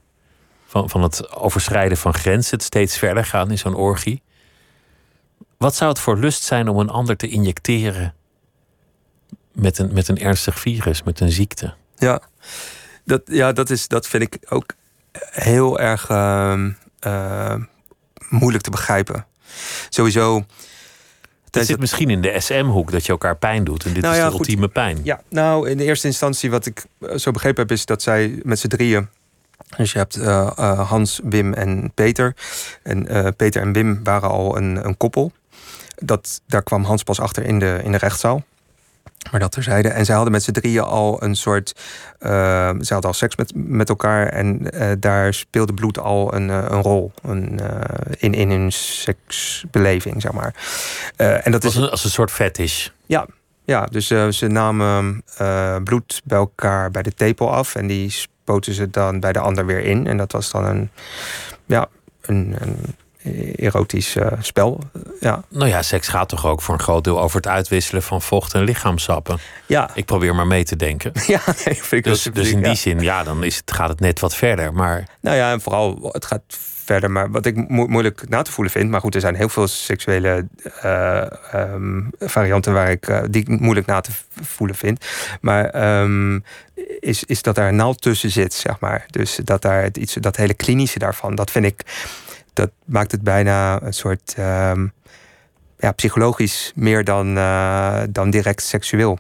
[0.67, 2.57] Van, van het overschrijden van grenzen.
[2.57, 4.23] Het steeds verder gaan in zo'n orgie.
[5.57, 8.15] Wat zou het voor lust zijn om een ander te injecteren
[9.53, 11.75] met een, met een ernstig virus, met een ziekte?
[11.99, 12.21] Ja,
[13.05, 14.75] dat, ja dat, is, dat vind ik ook
[15.31, 16.65] heel erg uh,
[17.07, 17.55] uh,
[18.29, 19.27] moeilijk te begrijpen.
[19.89, 20.47] Sowieso
[21.51, 23.85] het zit misschien in de SM-hoek dat je elkaar pijn doet.
[23.85, 24.73] En dit nou ja, is de ultieme goed.
[24.73, 25.01] pijn.
[25.03, 26.85] Ja, nou, in de eerste instantie wat ik
[27.17, 27.71] zo begrepen heb...
[27.73, 29.09] is dat zij met z'n drieën...
[29.77, 32.37] Dus je hebt uh, uh, Hans, Wim en Peter.
[32.83, 35.33] En uh, Peter en Wim waren al een, een koppel.
[35.97, 38.45] Dat, daar kwam Hans pas achter in de, in de rechtszaal.
[39.31, 39.89] Maar dat terzijde.
[39.89, 41.75] En zij hadden met z'n drieën al een soort.
[42.21, 42.31] Uh,
[42.81, 44.27] ze hadden al seks met, met elkaar.
[44.27, 47.13] En uh, daar speelde bloed al een, uh, een rol.
[47.23, 47.61] Een,
[48.19, 50.55] in, in hun seksbeleving, zeg maar.
[51.17, 52.89] en dat als is een, als een soort fetish.
[53.07, 53.27] Ja,
[53.65, 55.23] Ja, dus ze namen
[55.85, 59.67] bloed bij elkaar bij de tepel af en die spoten ze dan bij de ander
[59.67, 60.07] weer in.
[60.07, 60.91] En dat was dan een,
[61.67, 61.87] ja,
[62.21, 62.77] een, een
[63.57, 64.81] erotisch uh, spel.
[65.21, 65.43] Ja.
[65.49, 68.55] Nou ja, seks gaat toch ook voor een groot deel over het uitwisselen van vocht
[68.55, 69.39] en lichaamsappen.
[69.67, 69.91] Ja.
[69.95, 71.13] Ik probeer maar mee te denken.
[71.27, 74.01] Ja, nee, vind ik dus, dus in die zin, ja, dan is het, gaat het
[74.01, 74.73] net wat verder.
[74.73, 75.09] Maar...
[75.21, 76.43] Nou ja, en vooral, het gaat
[76.87, 77.11] verder.
[77.11, 78.91] Maar wat ik moeilijk na te voelen vind.
[78.91, 80.47] Maar goed, er zijn heel veel seksuele
[80.85, 84.11] uh, um, varianten waar ik, uh, die ik moeilijk na te
[84.43, 85.07] voelen vind.
[85.41, 86.45] Maar um,
[87.01, 89.07] is, is dat daar een naald tussen zit, zeg maar.
[89.11, 91.83] Dus dat daar iets, dat hele klinische daarvan, dat vind ik
[92.57, 94.93] dat maakt het bijna een soort um,
[95.79, 99.19] ja, psychologisch meer dan, uh, dan direct seksueel.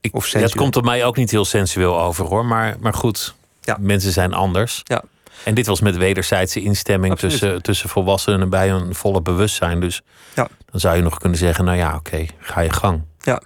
[0.00, 0.44] Ik, of sensueel.
[0.44, 3.76] Het komt op mij ook niet heel sensueel over hoor, maar, maar goed, ja.
[3.80, 4.80] mensen zijn anders.
[4.84, 5.02] Ja.
[5.44, 9.80] En dit was met wederzijdse instemming tussen, tussen volwassenen bij een volle bewustzijn.
[9.80, 10.02] Dus
[10.34, 10.48] ja.
[10.70, 13.02] dan zou je nog kunnen zeggen, nou ja, oké, okay, ga je gang.
[13.20, 13.42] Ja,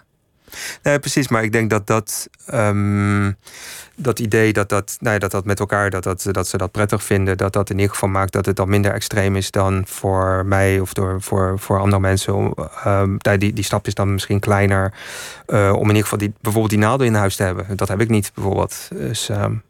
[0.82, 1.28] nee, precies.
[1.28, 3.36] Maar ik denk dat dat, um,
[3.96, 6.70] dat idee dat dat, nou ja, dat dat met elkaar, dat, dat, dat ze dat
[6.70, 9.82] prettig vinden, dat dat in ieder geval maakt dat het dan minder extreem is dan
[9.86, 12.54] voor mij of door, voor, voor andere mensen.
[12.86, 14.92] Um, die, die stap is dan misschien kleiner
[15.46, 17.76] uh, om in ieder geval die, bijvoorbeeld die naalden in huis te hebben.
[17.76, 18.88] Dat heb ik niet bijvoorbeeld.
[18.92, 19.62] Dus, um,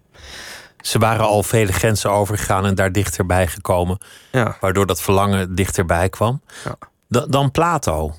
[0.80, 3.98] ze waren al vele grenzen overgegaan en daar dichterbij gekomen.
[4.30, 4.56] Ja.
[4.60, 6.42] Waardoor dat verlangen dichterbij kwam.
[6.64, 6.76] Ja.
[7.08, 8.14] Da dan Plato.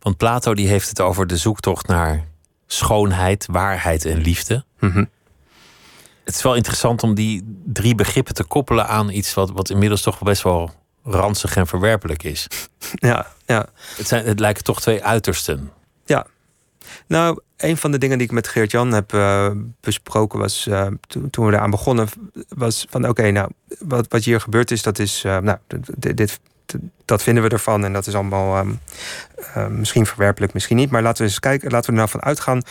[0.00, 2.24] Want Plato die heeft het over de zoektocht naar
[2.66, 4.64] schoonheid, waarheid en liefde.
[4.78, 5.08] Mm -hmm.
[6.24, 10.02] Het is wel interessant om die drie begrippen te koppelen aan iets wat, wat inmiddels
[10.02, 10.70] toch best wel
[11.02, 12.46] ranzig en verwerpelijk is.
[12.94, 13.66] Ja, ja.
[13.96, 15.70] Het, zijn, het lijken toch twee uitersten.
[16.04, 16.26] Ja.
[17.06, 21.30] Nou, een van de dingen die ik met Geert-Jan heb uh, besproken was uh, toen,
[21.30, 22.08] toen we eraan begonnen,
[22.48, 25.58] was van oké, okay, nou, wat, wat hier gebeurd is, dat is, uh, nou,
[25.96, 26.40] dit, dit,
[27.04, 28.58] dat vinden we ervan en dat is allemaal
[29.56, 32.22] um, misschien verwerpelijk, misschien niet, maar laten we eens kijken, laten we er nou van
[32.22, 32.62] uitgaan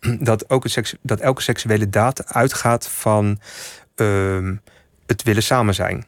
[0.30, 3.40] dat, ook seks, dat elke seksuele daad uitgaat van
[3.94, 4.54] ehm,
[5.06, 6.06] het willen samen zijn.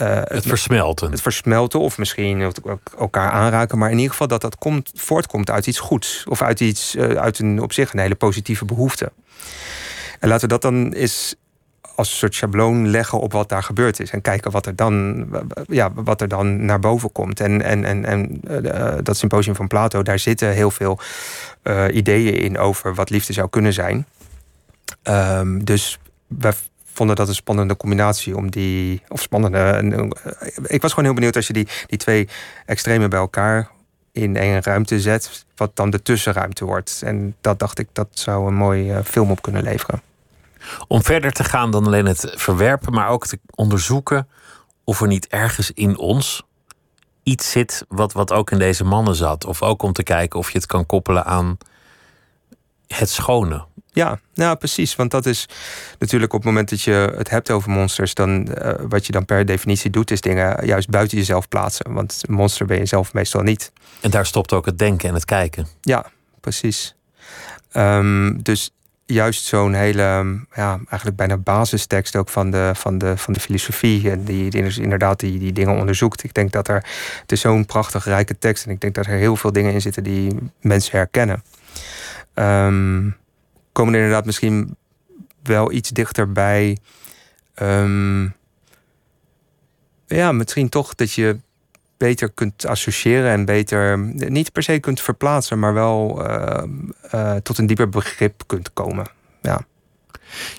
[0.00, 1.10] Uh, het, het, versmelten.
[1.10, 2.52] Het versmelten, of misschien
[2.98, 3.78] elkaar aanraken.
[3.78, 6.24] Maar in ieder geval dat dat komt, voortkomt uit iets goeds.
[6.28, 9.12] Of uit iets, uh, uit een op zich een hele positieve behoefte.
[10.20, 11.34] En laten we dat dan eens
[11.98, 14.10] als een soort schabloon leggen op wat daar gebeurd is.
[14.10, 15.26] En kijken wat er dan,
[15.66, 17.40] ja, wat er dan naar boven komt.
[17.40, 21.00] En, en, en, en uh, dat symposium van Plato, daar zitten heel veel
[21.90, 24.06] ideeën in over wat liefde zou kunnen zijn.
[25.02, 26.52] Um, dus wij
[26.84, 29.02] vonden dat een spannende combinatie om die.
[29.08, 30.22] Of spannende.
[30.66, 32.28] Ik was gewoon heel benieuwd als je die, die twee
[32.66, 33.70] extremen bij elkaar
[34.12, 37.02] in één ruimte zet, wat dan de tussenruimte wordt.
[37.04, 40.07] En dat dacht ik, dat zou een mooie film op kunnen leveren.
[40.88, 44.28] Om verder te gaan dan alleen het verwerpen, maar ook te onderzoeken
[44.84, 46.42] of er niet ergens in ons
[47.22, 49.44] iets zit wat, wat ook in deze mannen zat.
[49.44, 51.58] Of ook om te kijken of je het kan koppelen aan
[52.86, 53.64] het schone.
[53.92, 54.96] Ja, nou precies.
[54.96, 55.48] Want dat is
[55.98, 59.24] natuurlijk op het moment dat je het hebt over monsters, dan uh, wat je dan
[59.24, 61.92] per definitie doet, is dingen juist buiten jezelf plaatsen.
[61.92, 63.72] Want monster ben je zelf meestal niet.
[64.00, 65.66] En daar stopt ook het denken en het kijken.
[65.80, 66.06] Ja,
[66.40, 66.94] precies.
[67.72, 68.70] Um, dus
[69.10, 74.10] juist zo'n hele, ja, eigenlijk bijna basistekst ook van de, van de, van de filosofie.
[74.10, 76.24] En die, die inderdaad die, die dingen onderzoekt.
[76.24, 76.84] Ik denk dat er,
[77.20, 78.64] het is zo'n prachtig rijke tekst.
[78.64, 81.42] En ik denk dat er heel veel dingen in zitten die mensen herkennen.
[82.34, 83.16] Um,
[83.72, 84.76] komen er inderdaad misschien
[85.42, 86.78] wel iets dichterbij.
[87.62, 88.34] Um,
[90.06, 91.38] ja, misschien toch dat je
[91.98, 93.98] beter kunt associëren en beter
[94.30, 96.62] niet per se kunt verplaatsen, maar wel uh,
[97.14, 99.06] uh, tot een dieper begrip kunt komen.
[99.42, 99.60] Ja.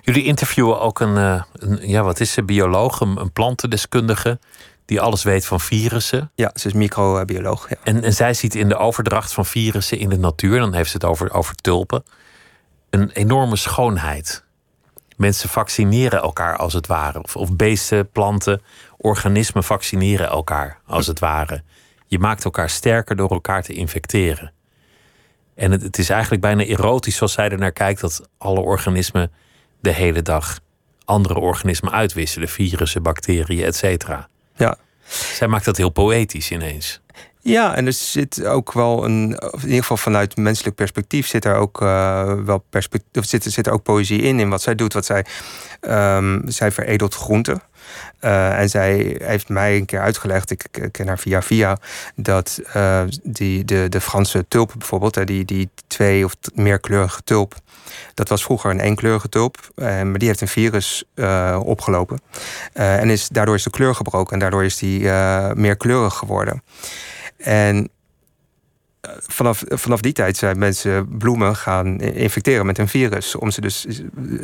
[0.02, 1.16] Jullie interviewen ook een,
[1.54, 4.40] een ja, wat is ze, bioloog, een, een, plantendeskundige
[4.86, 6.32] die alles weet van virussen.
[6.36, 7.70] Ja, ze is microbioloog.
[7.70, 7.76] Ja.
[7.84, 10.98] En, en zij ziet in de overdracht van virussen in de natuur, dan heeft ze
[10.98, 12.04] het over, over tulpen,
[12.90, 14.44] een enorme schoonheid.
[15.20, 17.24] Mensen vaccineren elkaar als het ware.
[17.24, 18.62] Of, of beesten, planten,
[18.98, 21.64] organismen vaccineren elkaar als het ware.
[22.08, 24.54] Je maakt elkaar sterker door elkaar te infecteren.
[25.56, 29.32] En het, het is eigenlijk bijna erotisch zoals zij er naar kijkt dat alle organismen
[29.80, 30.60] de hele dag
[31.06, 32.50] andere organismen uitwisselen.
[32.50, 34.28] Virussen, bacteriën, et cetera.
[34.56, 34.78] Ja.
[35.34, 37.02] Zij maakt dat heel poëtisch ineens.
[37.42, 41.56] Ja, en er zit ook wel een, in ieder geval vanuit menselijk perspectief, zit er
[41.56, 44.94] ook uh, wel perspectief, zit, zit er ook poëzie in, in wat zij doet.
[44.94, 45.26] Wat zij,
[45.82, 47.62] um, zij veredelt groenten.
[48.22, 51.78] Uh, en zij heeft mij een keer uitgelegd, ik, ken haar via via,
[52.16, 57.56] dat uh, die, de, de Franse tulp bijvoorbeeld, die, die twee of meerkleurige tulp,
[58.14, 61.04] dat was vroeger een eenkleurige tulp, maar die heeft een virus
[61.60, 62.22] opgelopen.
[62.74, 65.10] en is, daardoor is de kleur gebroken en daardoor is die
[65.54, 66.64] meerkleurig geworden.
[67.40, 67.90] En
[69.28, 73.36] vanaf, vanaf die tijd zijn mensen bloemen gaan infecteren met een virus.
[73.36, 73.86] Om ze dus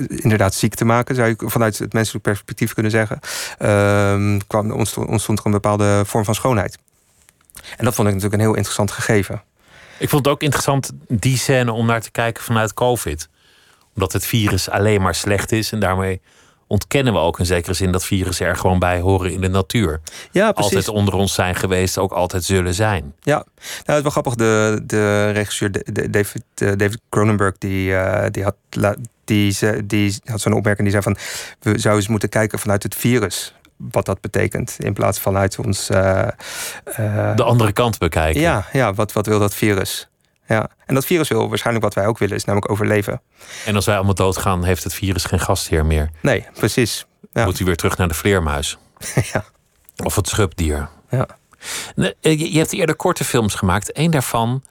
[0.07, 3.19] inderdaad ziek te maken, zou je vanuit het menselijk perspectief kunnen zeggen.
[3.59, 6.77] Uh, kwam, ontstond, ontstond er een bepaalde vorm van schoonheid.
[7.77, 9.43] En dat vond ik natuurlijk een heel interessant gegeven.
[9.99, 13.29] Ik vond het ook interessant, die scène, om naar te kijken vanuit COVID.
[13.93, 16.21] Omdat het virus alleen maar slecht is en daarmee
[16.67, 20.01] ontkennen we ook in zekere zin dat virussen er gewoon bij horen in de natuur.
[20.31, 20.75] Ja, precies.
[20.75, 23.13] Altijd onder ons zijn geweest, ook altijd zullen zijn.
[23.19, 23.45] Ja, nou,
[23.85, 24.35] het is wel grappig.
[24.35, 25.71] De, de regisseur
[26.11, 28.55] David, eh, David Cronenberg, die, eh, die had,
[29.25, 31.17] die, die had zo'n opmerking die zei van...
[31.59, 34.75] we zouden eens moeten kijken vanuit het virus wat dat betekent.
[34.79, 35.89] In plaats van uit ons.
[35.89, 36.27] Uh,
[37.35, 38.41] de andere kant bekijken.
[38.41, 40.09] Ja, ja wat, wat wil dat virus?
[40.47, 40.69] Ja.
[40.85, 43.21] En dat virus wil waarschijnlijk wat wij ook willen, is namelijk overleven.
[43.65, 46.09] En als wij allemaal doodgaan, heeft het virus geen gastheer meer.
[46.21, 47.05] Nee, precies.
[47.33, 47.45] Ja.
[47.45, 48.77] Moet u weer terug naar de vleermuis.
[49.33, 49.45] ja.
[50.03, 50.89] Of het schubdier.
[51.09, 51.27] Ja.
[52.19, 53.97] Je hebt eerder korte films gemaakt.
[53.97, 54.63] Eén daarvan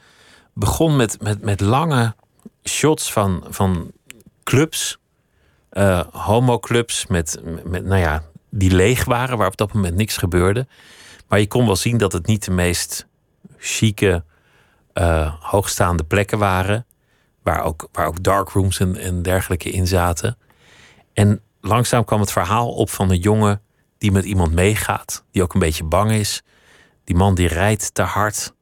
[0.52, 2.14] begon met, met, met lange
[2.64, 3.92] shots van, van
[4.42, 4.98] clubs.
[5.72, 10.66] Uh, homoclubs met, met, nou ja, die leeg waren, waar op dat moment niks gebeurde.
[11.28, 13.06] Maar je kon wel zien dat het niet de meest
[13.58, 14.24] chique,
[14.94, 16.86] uh, hoogstaande plekken waren.
[17.42, 20.38] Waar ook, waar ook darkrooms en, en dergelijke in zaten.
[21.12, 23.62] En langzaam kwam het verhaal op van een jongen
[23.98, 25.24] die met iemand meegaat.
[25.30, 26.42] Die ook een beetje bang is.
[27.04, 28.54] Die man die rijdt te hard.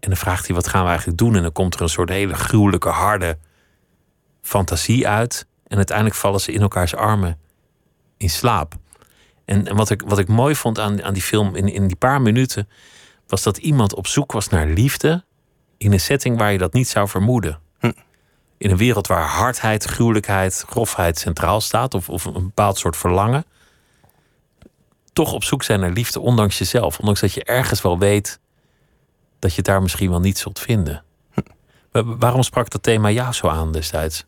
[0.00, 1.36] En dan vraagt hij, wat gaan we eigenlijk doen?
[1.36, 3.38] En dan komt er een soort hele gruwelijke, harde
[4.42, 5.46] fantasie uit.
[5.66, 7.38] En uiteindelijk vallen ze in elkaars armen
[8.16, 8.74] in slaap.
[9.44, 11.96] En, en wat, ik, wat ik mooi vond aan, aan die film in, in die
[11.96, 12.68] paar minuten,
[13.26, 15.24] was dat iemand op zoek was naar liefde
[15.78, 17.60] in een setting waar je dat niet zou vermoeden.
[17.78, 17.92] Hm.
[18.58, 23.44] In een wereld waar hardheid, gruwelijkheid, grofheid centraal staat, of, of een bepaald soort verlangen.
[25.12, 26.98] Toch op zoek zijn naar liefde, ondanks jezelf.
[26.98, 28.40] Ondanks dat je ergens wel weet
[29.38, 31.04] dat je daar misschien wel niet zult vinden.
[31.32, 31.40] Hm.
[32.18, 34.24] Waarom sprak dat thema jou zo aan destijds?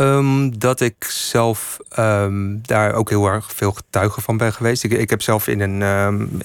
[0.00, 4.84] Um, dat ik zelf um, daar ook heel erg veel getuige van ben geweest.
[4.84, 6.40] Ik, ik heb zelf in, een, um,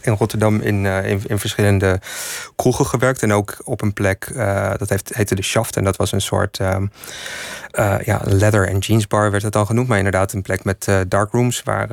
[0.00, 2.00] in Rotterdam in, uh, in, in, verschillende
[2.56, 3.22] kroegen gewerkt.
[3.22, 5.76] En ook op een plek, uh, dat heeft, heette de Shaft.
[5.76, 6.76] En dat was een soort uh,
[8.04, 9.88] ja, leather en jeans bar werd het dan genoemd.
[9.88, 11.88] Maar inderdaad een plek met darkrooms waar,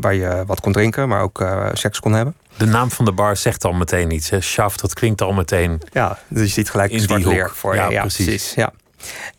[0.00, 2.34] waar je wat kon drinken, maar ook seks kon hebben.
[2.56, 4.30] De naam van de bar zegt al meteen iets.
[4.30, 4.40] Hè?
[4.40, 5.80] Shaft, dat klinkt al meteen.
[5.92, 7.80] Ja, dus je ziet gelijk in zwart leer voor je.
[7.90, 8.26] Ja, precies.
[8.26, 8.72] precies ja.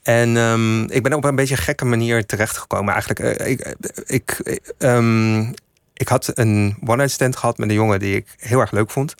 [0.03, 2.93] En um, ik ben op een beetje gekke manier terechtgekomen.
[2.93, 3.75] Eigenlijk, uh, ik,
[4.05, 5.53] ik, um,
[5.93, 9.15] ik had een one-night stand gehad met een jongen die ik heel erg leuk vond.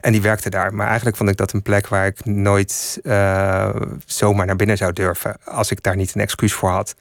[0.00, 0.74] En die werkte daar.
[0.74, 3.70] Maar eigenlijk vond ik dat een plek waar ik nooit uh,
[4.06, 5.36] zomaar naar binnen zou durven.
[5.44, 6.94] Als ik daar niet een excuus voor had.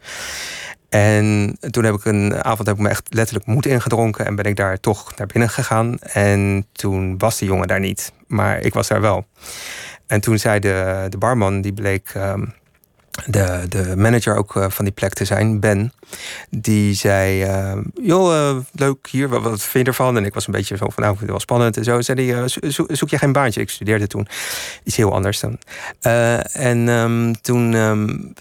[0.90, 4.26] En toen heb ik een avond heb ik me echt letterlijk moed ingedronken.
[4.26, 6.00] En ben ik daar toch naar binnen gegaan.
[6.00, 8.12] En toen was die jongen daar niet.
[8.28, 9.26] Maar ik was daar wel.
[10.08, 12.54] En toen zei de, de barman, die bleek um,
[13.26, 15.94] de, de manager ook uh, van die plek te zijn, Ben.
[16.50, 20.18] Die zei: uh, Joh, uh, leuk hier, wat, wat, vind je ervan?
[20.18, 21.78] En ik was een beetje zo van: Nou, het wel spannend.
[21.78, 23.62] En zo zei hij: zoek, zoek je geen baantje?
[23.62, 24.28] Ik studeerde toen
[24.84, 25.60] iets heel anders dan.
[26.52, 27.74] en um, toen.
[27.74, 28.34] Um,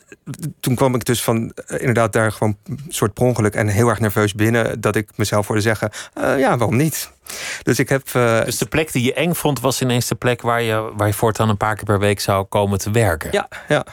[0.60, 4.00] toen kwam ik dus van inderdaad daar gewoon een soort per ongeluk en heel erg
[4.00, 4.80] nerveus binnen.
[4.80, 7.10] Dat ik mezelf hoorde zeggen: Ja, waarom niet?
[7.62, 8.08] Dus ik heb.
[8.44, 11.14] dus de plek die je eng vond, was ineens de plek waar je, waar je
[11.14, 13.28] voortaan een paar keer per week zou komen te werken.
[13.32, 13.84] Ja, ja.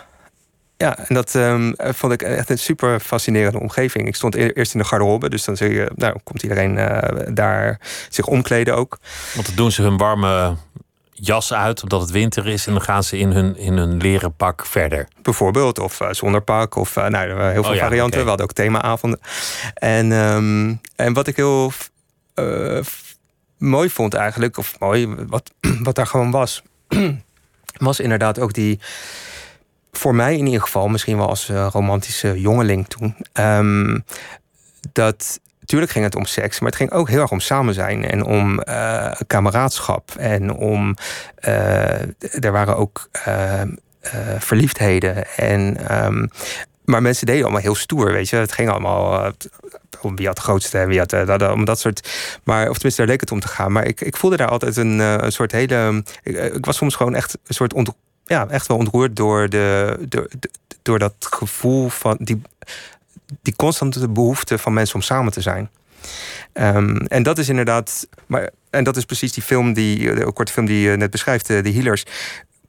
[0.77, 4.07] Ja, en dat um, vond ik echt een super fascinerende omgeving.
[4.07, 6.99] Ik stond eerst in de garderobe, dus dan zie je, nou, komt iedereen uh,
[7.33, 8.97] daar zich omkleden ook.
[9.33, 10.55] Want dan doen ze hun warme
[11.11, 14.35] jas uit omdat het winter is en dan gaan ze in hun, in hun leren
[14.35, 15.07] pak verder.
[15.21, 18.05] Bijvoorbeeld, of uh, zonder pak, of uh, nou, heel veel oh, ja, varianten.
[18.05, 18.23] Okay.
[18.23, 19.19] We hadden ook themaavonden.
[19.73, 21.71] En, um, en wat ik heel
[23.57, 25.51] mooi vond eigenlijk, of mooi, wat,
[25.83, 26.61] wat daar gewoon was,
[27.77, 28.79] was inderdaad ook die
[29.97, 34.03] voor mij in ieder geval, misschien wel als uh, romantische jongeling toen, um,
[34.91, 38.05] dat Tuurlijk ging het om seks, maar het ging ook heel erg om samen zijn
[38.05, 40.11] en om uh, kameraadschap.
[40.17, 40.95] En om.
[41.47, 43.61] Uh, er waren ook uh,
[44.39, 45.35] verliefdheden.
[45.35, 46.29] En, um,
[46.85, 48.35] maar mensen deden allemaal heel stoer, weet je.
[48.35, 49.31] Het ging allemaal
[50.01, 52.09] om wie had de grootste en wie had om dat soort.
[52.43, 53.71] Maar, of tenminste, daar leek het om te gaan.
[53.71, 56.03] Maar ik, ik voelde daar altijd een, een soort hele.
[56.23, 57.89] Ik, ik, was soms gewoon echt een soort ont,
[58.25, 60.27] ja, echt wel ontroerd door, de, door,
[60.81, 62.41] door dat gevoel van die,
[63.41, 65.69] die constante behoefte van mensen om samen te zijn.
[66.53, 68.07] Um, en dat is inderdaad.
[68.25, 71.47] Maar, en dat is precies die film, die, de korte film die je net beschrijft,
[71.47, 72.05] de Healers.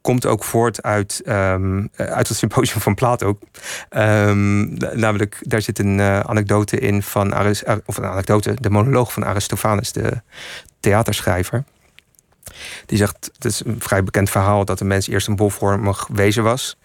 [0.01, 3.39] Komt ook voort uit, um, uit het symposium van Plato.
[3.89, 9.13] Um, namelijk, daar zit een uh, anekdote in van Aris, of een anekdote, de monoloog
[9.13, 10.21] van Aristophanes, de
[10.79, 11.63] theaterschrijver.
[12.85, 16.43] Die zegt, het is een vrij bekend verhaal dat de mens eerst een bolvormig wezen
[16.43, 16.77] was.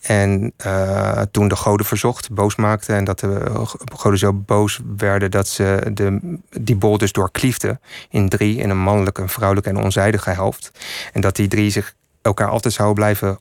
[0.00, 2.92] En uh, toen de goden verzocht, boos maakte.
[2.92, 8.28] En dat de goden zo boos werden dat ze de, die bol dus doorkliefden in
[8.28, 8.56] drie.
[8.56, 10.70] In een mannelijke, een vrouwelijke en onzijdige helft.
[11.12, 13.38] En dat die drie zich elkaar altijd zouden blijven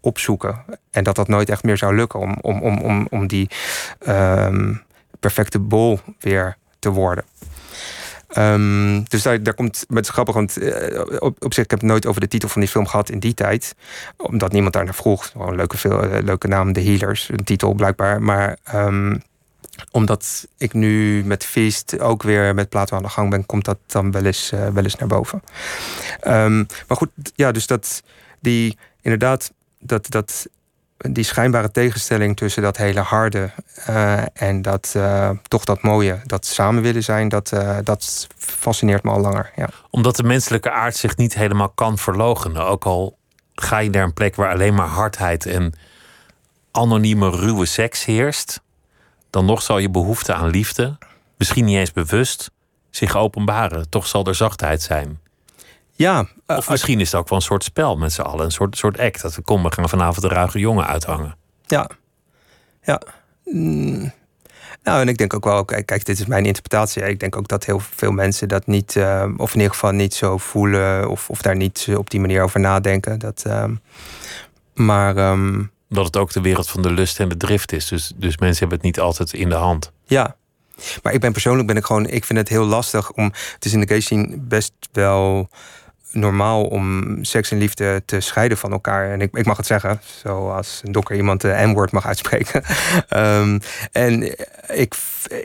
[0.00, 0.64] opzoeken.
[0.90, 3.50] En dat dat nooit echt meer zou lukken om, om, om, om, om die
[4.08, 4.82] um,
[5.20, 7.24] perfecte bol weer te worden.
[8.38, 11.88] Um, dus daar, daar komt, is grappig, want uh, op, op zich, ik heb het
[11.88, 13.74] nooit over de titel van die film gehad in die tijd.
[14.16, 15.32] Omdat niemand daar naar vroeg.
[15.38, 18.22] Een leuke, veel, uh, leuke naam, The Healers, een titel blijkbaar.
[18.22, 19.22] Maar um,
[19.90, 23.78] omdat ik nu met Feast ook weer met Plato aan de gang ben, komt dat
[23.86, 25.42] dan wel eens, uh, wel eens naar boven.
[26.26, 28.02] Um, maar goed, ja, dus dat
[28.40, 30.46] die inderdaad, dat, dat
[31.10, 33.50] die schijnbare tegenstelling tussen dat hele harde
[33.88, 39.02] uh, en dat uh, toch dat mooie, dat samen willen zijn, dat, uh, dat fascineert
[39.02, 39.52] me al langer.
[39.56, 39.68] Ja.
[39.90, 42.66] Omdat de menselijke aard zich niet helemaal kan verlogenen.
[42.66, 43.16] Ook al
[43.54, 45.72] ga je naar een plek waar alleen maar hardheid en
[46.70, 48.60] anonieme ruwe seks heerst,
[49.30, 50.98] dan nog zal je behoefte aan liefde,
[51.36, 52.50] misschien niet eens bewust,
[52.90, 53.88] zich openbaren.
[53.88, 55.20] Toch zal er zachtheid zijn.
[55.92, 58.44] Ja, uh, of misschien is het ook wel een soort spel met z'n allen.
[58.44, 59.22] Een soort, soort act.
[59.22, 61.36] Dat we komen, we gaan vanavond de ruige jongen uithangen.
[61.66, 61.90] Ja.
[62.82, 63.00] Ja.
[63.44, 64.12] Mm.
[64.82, 67.02] Nou, en ik denk ook wel, kijk, kijk, dit is mijn interpretatie.
[67.02, 70.14] Ik denk ook dat heel veel mensen dat niet, uh, of in ieder geval niet
[70.14, 73.18] zo voelen, of, of daar niet op die manier over nadenken.
[73.18, 73.64] Dat, uh,
[74.74, 75.16] maar.
[75.16, 77.88] Um, dat het ook de wereld van de lust en de drift is.
[77.88, 79.92] Dus, dus mensen hebben het niet altijd in de hand.
[80.04, 80.36] Ja.
[81.02, 83.24] Maar ik ben persoonlijk ben ik gewoon, ik vind het heel lastig om.
[83.54, 85.48] Het is in de gay scene best wel
[86.12, 89.10] normaal om seks en liefde te scheiden van elkaar.
[89.10, 92.64] En ik, ik mag het zeggen, zoals een dokker iemand de N-woord mag uitspreken.
[93.16, 93.60] um,
[93.92, 94.22] en
[94.68, 94.94] ik,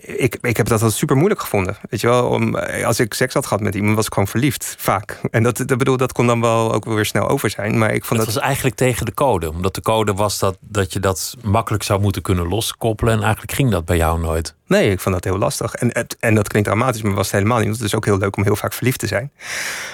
[0.01, 1.77] ik, ik heb dat altijd super moeilijk gevonden.
[1.89, 4.75] Weet je wel, om, als ik seks had gehad met iemand, was ik gewoon verliefd,
[4.77, 5.19] vaak.
[5.31, 7.77] En dat, dat bedoel, dat kon dan wel ook weer snel over zijn.
[7.77, 9.49] Maar ik vond dat, dat was eigenlijk tegen de code.
[9.49, 13.13] Omdat de code was dat, dat je dat makkelijk zou moeten kunnen loskoppelen.
[13.13, 14.55] En eigenlijk ging dat bij jou nooit.
[14.67, 15.73] Nee, ik vond dat heel lastig.
[15.73, 17.69] En, en dat klinkt dramatisch, maar was het helemaal niet.
[17.69, 19.31] Het is ook heel leuk om heel vaak verliefd te zijn.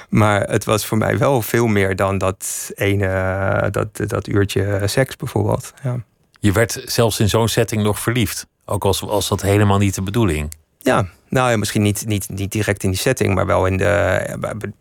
[0.09, 5.15] Maar het was voor mij wel veel meer dan dat ene, dat, dat uurtje seks
[5.15, 5.73] bijvoorbeeld.
[5.83, 6.03] Ja.
[6.39, 8.47] Je werd zelfs in zo'n setting nog verliefd.
[8.65, 10.53] Ook als, als dat helemaal niet de bedoeling.
[10.79, 14.73] Ja, nou ja, misschien niet, niet, niet direct in die setting, maar wel in de.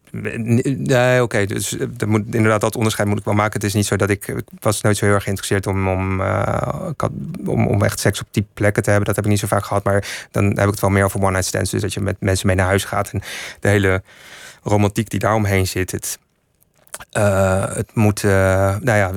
[0.76, 1.46] Nee, oké.
[1.46, 3.52] Dus dat moet, inderdaad, dat onderscheid moet ik wel maken.
[3.52, 4.28] Het is niet zo dat ik.
[4.28, 6.88] Ik was nooit zo heel erg geïnteresseerd om, om, uh,
[7.46, 9.06] om, om echt seks op die plekken te hebben.
[9.06, 9.84] Dat heb ik niet zo vaak gehad.
[9.84, 11.70] Maar dan heb ik het wel meer over one-night stands.
[11.70, 13.10] Dus dat je met mensen mee naar huis gaat.
[13.10, 13.22] En
[13.60, 14.02] de hele
[14.62, 15.90] romantiek die daaromheen zit.
[15.90, 16.18] Het,
[17.12, 18.32] uh, het moet, uh,
[18.80, 19.12] nou ja,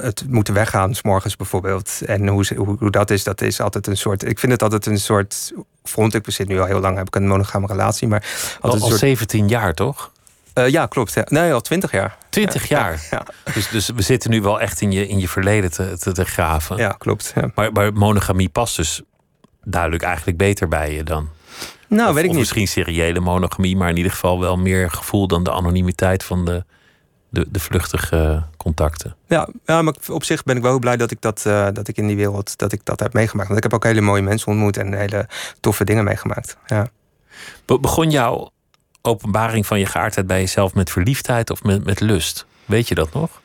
[0.00, 2.00] het moet weggaan, s morgens bijvoorbeeld.
[2.06, 4.24] En hoe, hoe, hoe, dat is, dat is altijd een soort.
[4.24, 5.52] Ik vind het altijd een soort.
[5.84, 8.08] Vond ik, we zitten nu al heel lang, heb ik een monogame relatie.
[8.08, 8.24] Maar
[8.60, 10.12] al, al soort, 17 jaar toch?
[10.54, 11.12] Uh, ja, klopt.
[11.12, 11.26] Ja.
[11.28, 12.16] Nee, al 20 jaar.
[12.28, 13.06] 20 ja, jaar.
[13.10, 16.12] Ja, Dus, dus we zitten nu wel echt in je, in je verleden te, te,
[16.12, 16.76] te graven.
[16.76, 17.34] Ja, klopt.
[17.54, 19.02] Maar, maar monogamie past dus
[19.64, 21.28] duidelijk eigenlijk beter bij je dan.
[21.88, 22.38] Nou, of, weet ik niet.
[22.38, 26.64] Misschien seriële monogamie, maar in ieder geval wel meer gevoel dan de anonimiteit van de,
[27.34, 29.16] de, de vluchtige contacten.
[29.26, 31.88] Ja, ja, maar op zich ben ik wel heel blij dat ik dat, uh, dat
[31.88, 33.48] ik in die wereld dat ik dat heb meegemaakt.
[33.48, 35.28] Want ik heb ook hele mooie mensen ontmoet en hele
[35.60, 36.56] toffe dingen meegemaakt.
[36.66, 36.88] Ja.
[37.64, 38.50] Be begon jouw
[39.02, 42.46] openbaring van je geaardheid bij jezelf met verliefdheid of met, met lust?
[42.64, 43.42] Weet je dat nog?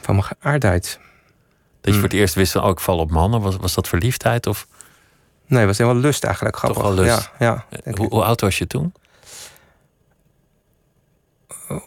[0.00, 0.98] Van mijn geaardheid.
[1.80, 3.40] Dat je voor het eerst wist, oh, ik val op mannen.
[3.40, 4.46] Was, was dat verliefdheid?
[4.46, 4.66] Of?
[5.46, 6.56] Nee, het was helemaal lust eigenlijk.
[6.56, 6.82] Grappig.
[6.82, 7.30] Toch wel lust.
[7.38, 8.92] Ja, ja, hoe, hoe, oud was je toen?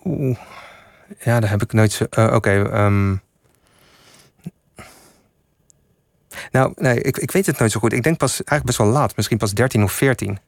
[0.03, 0.37] Oeh.
[1.19, 2.05] Ja, daar heb ik nooit zo.
[2.17, 2.35] Uh, Oké.
[2.35, 3.21] Okay, um...
[6.51, 7.93] Nou, nee, ik, ik weet het nooit zo goed.
[7.93, 9.15] Ik denk pas eigenlijk best wel laat.
[9.15, 10.39] Misschien pas 13 of 14.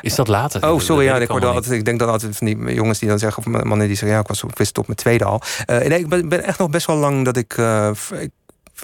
[0.00, 0.70] Is dat later?
[0.70, 1.04] Oh, sorry.
[1.04, 3.46] Ja, ik, hoorde altijd, ik denk dan altijd van die jongens die dan zeggen...
[3.46, 5.42] of mannen die zeggen, ja, ik was op wist op mijn tweede al.
[5.70, 7.56] Uh, nee, ik ben, ben, echt nog best wel lang dat ik...
[7.56, 8.30] Uh, ik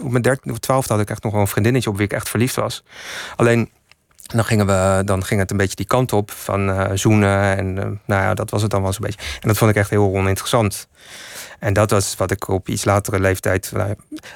[0.03, 1.91] op mijn dertiende of twaalfde had ik echt nog wel een vriendinnetje...
[1.91, 2.85] op wie ik echt verliefd was.
[3.37, 3.71] Alleen...
[4.25, 7.57] Dan, gingen we, dan ging het een beetje die kant op van uh, zoenen.
[7.57, 9.21] En uh, nou ja, dat was het dan wel zo'n beetje.
[9.41, 10.89] En dat vond ik echt heel oninteressant.
[11.59, 13.73] En dat was wat ik op iets latere leeftijd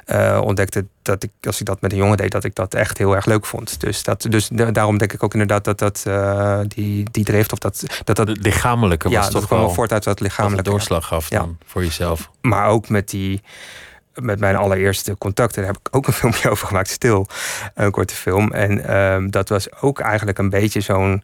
[0.07, 0.87] uh, ontdekte.
[1.03, 3.25] Dat ik, als ik dat met een jongen deed, dat ik dat echt heel erg
[3.25, 3.81] leuk vond.
[3.81, 6.03] Dus, dat, dus daarom denk ik ook inderdaad dat, dat
[6.71, 7.85] die, die drift of dat.
[8.05, 10.71] dat, dat het lichamelijke was ja, toch dat kwam voort uit dat lichamelijke.
[10.71, 11.67] doorslag gaf dan ja.
[11.67, 12.31] voor jezelf.
[12.41, 13.43] Maar ook met die
[14.21, 15.63] met mijn allereerste contacten.
[15.63, 17.27] Daar heb ik ook een filmpje over gemaakt, stil.
[17.75, 18.53] Een korte film.
[18.53, 21.23] En um, dat was ook eigenlijk een beetje zo'n.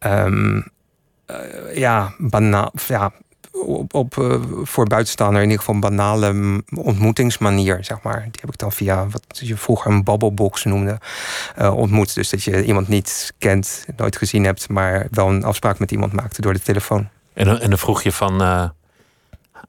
[0.00, 0.64] Um,
[1.30, 2.72] uh, ja, banaal.
[2.86, 3.12] Ja,
[3.52, 8.20] op, op uh, voor buitenstaander in ieder geval een banale ontmoetingsmanier, zeg maar.
[8.20, 10.98] Die heb ik dan via wat je vroeger een babbelbox noemde
[11.58, 12.14] uh, ontmoet.
[12.14, 16.12] Dus dat je iemand niet kent, nooit gezien hebt, maar wel een afspraak met iemand
[16.12, 17.08] maakte door de telefoon.
[17.32, 18.72] En, en dan vroeg je van.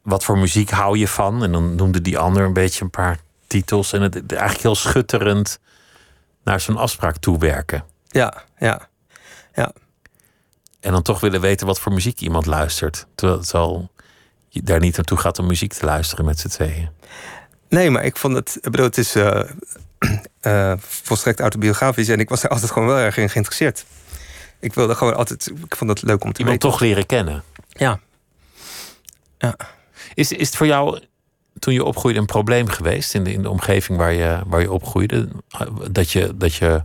[0.01, 1.43] Wat voor muziek hou je van?
[1.43, 3.93] En dan noemde die ander een beetje een paar titels.
[3.93, 5.59] En het eigenlijk heel schutterend
[6.43, 7.85] naar zo'n afspraak toewerken.
[8.07, 8.87] Ja, ja,
[9.53, 9.71] ja.
[10.79, 13.05] En dan toch willen weten wat voor muziek iemand luistert.
[13.15, 13.91] Terwijl het al
[14.49, 16.89] je daar niet naartoe gaat om muziek te luisteren met z'n tweeën.
[17.69, 18.55] Nee, maar ik vond het.
[18.55, 19.43] Ik bedoel, het is uh,
[20.41, 20.73] uh,
[21.03, 23.85] volstrekt autobiografisch en ik was er altijd gewoon wel erg in geïnteresseerd.
[24.59, 25.51] Ik wilde gewoon altijd.
[25.65, 27.43] Ik vond het leuk om te Iemand toch leren kennen.
[27.67, 27.99] Ja.
[29.37, 29.55] ja.
[30.13, 30.99] Is, is het voor jou
[31.59, 34.71] toen je opgroeide een probleem geweest in de, in de omgeving waar je, waar je
[34.71, 35.27] opgroeide?
[35.91, 36.83] Dat je, dat je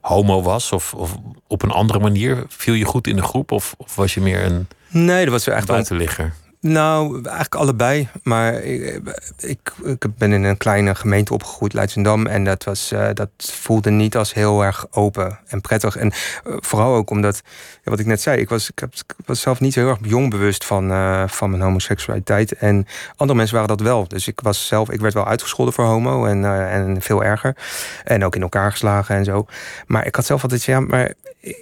[0.00, 1.16] homo was of, of
[1.46, 2.44] op een andere manier?
[2.48, 5.46] Viel je goed in de groep of, of was je meer een nee, dat was
[5.46, 6.34] echt buitenligger?
[6.66, 8.08] Nou, eigenlijk allebei.
[8.22, 9.00] Maar ik,
[9.38, 12.26] ik, ik, ben in een kleine gemeente opgegroeid, Leidsendam.
[12.26, 15.96] En dat, was, uh, dat voelde niet als heel erg open en prettig.
[15.96, 16.12] En
[16.46, 17.42] uh, vooral ook omdat,
[17.82, 20.30] wat ik net zei, ik was, ik, heb, ik was zelf niet heel erg jong
[20.30, 22.52] bewust van, uh, van mijn homoseksualiteit.
[22.52, 22.86] En
[23.16, 24.08] andere mensen waren dat wel.
[24.08, 27.56] Dus ik was zelf, ik werd wel uitgescholden voor homo en, en veel erger.
[28.04, 29.46] En ook in elkaar geslagen en zo.
[29.86, 31.12] Maar ik had zelf altijd, ja, maar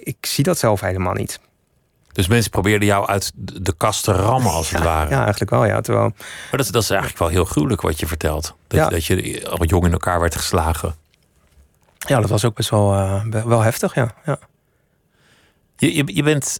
[0.03, 1.39] ik zie dat zelf helemaal niet.
[2.13, 5.09] Dus mensen probeerden jou uit de kast te rammen, als het ware.
[5.09, 5.81] Ja, eigenlijk wel, ja.
[5.81, 6.13] Terwijl...
[6.17, 8.55] Maar dat, dat is eigenlijk wel heel gruwelijk wat je vertelt.
[8.67, 8.83] Dat, ja.
[8.83, 10.95] je, dat je al jong in elkaar werd geslagen.
[11.97, 14.15] Ja, dat was ook best wel, uh, wel heftig, ja.
[14.25, 14.39] ja.
[15.77, 16.59] Je, je, je bent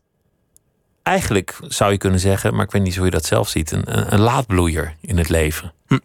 [1.03, 2.55] eigenlijk, zou je kunnen zeggen...
[2.55, 3.71] maar ik weet niet hoe je dat zelf ziet...
[3.71, 5.73] een, een laadbloeier in het leven.
[5.87, 5.97] Hm.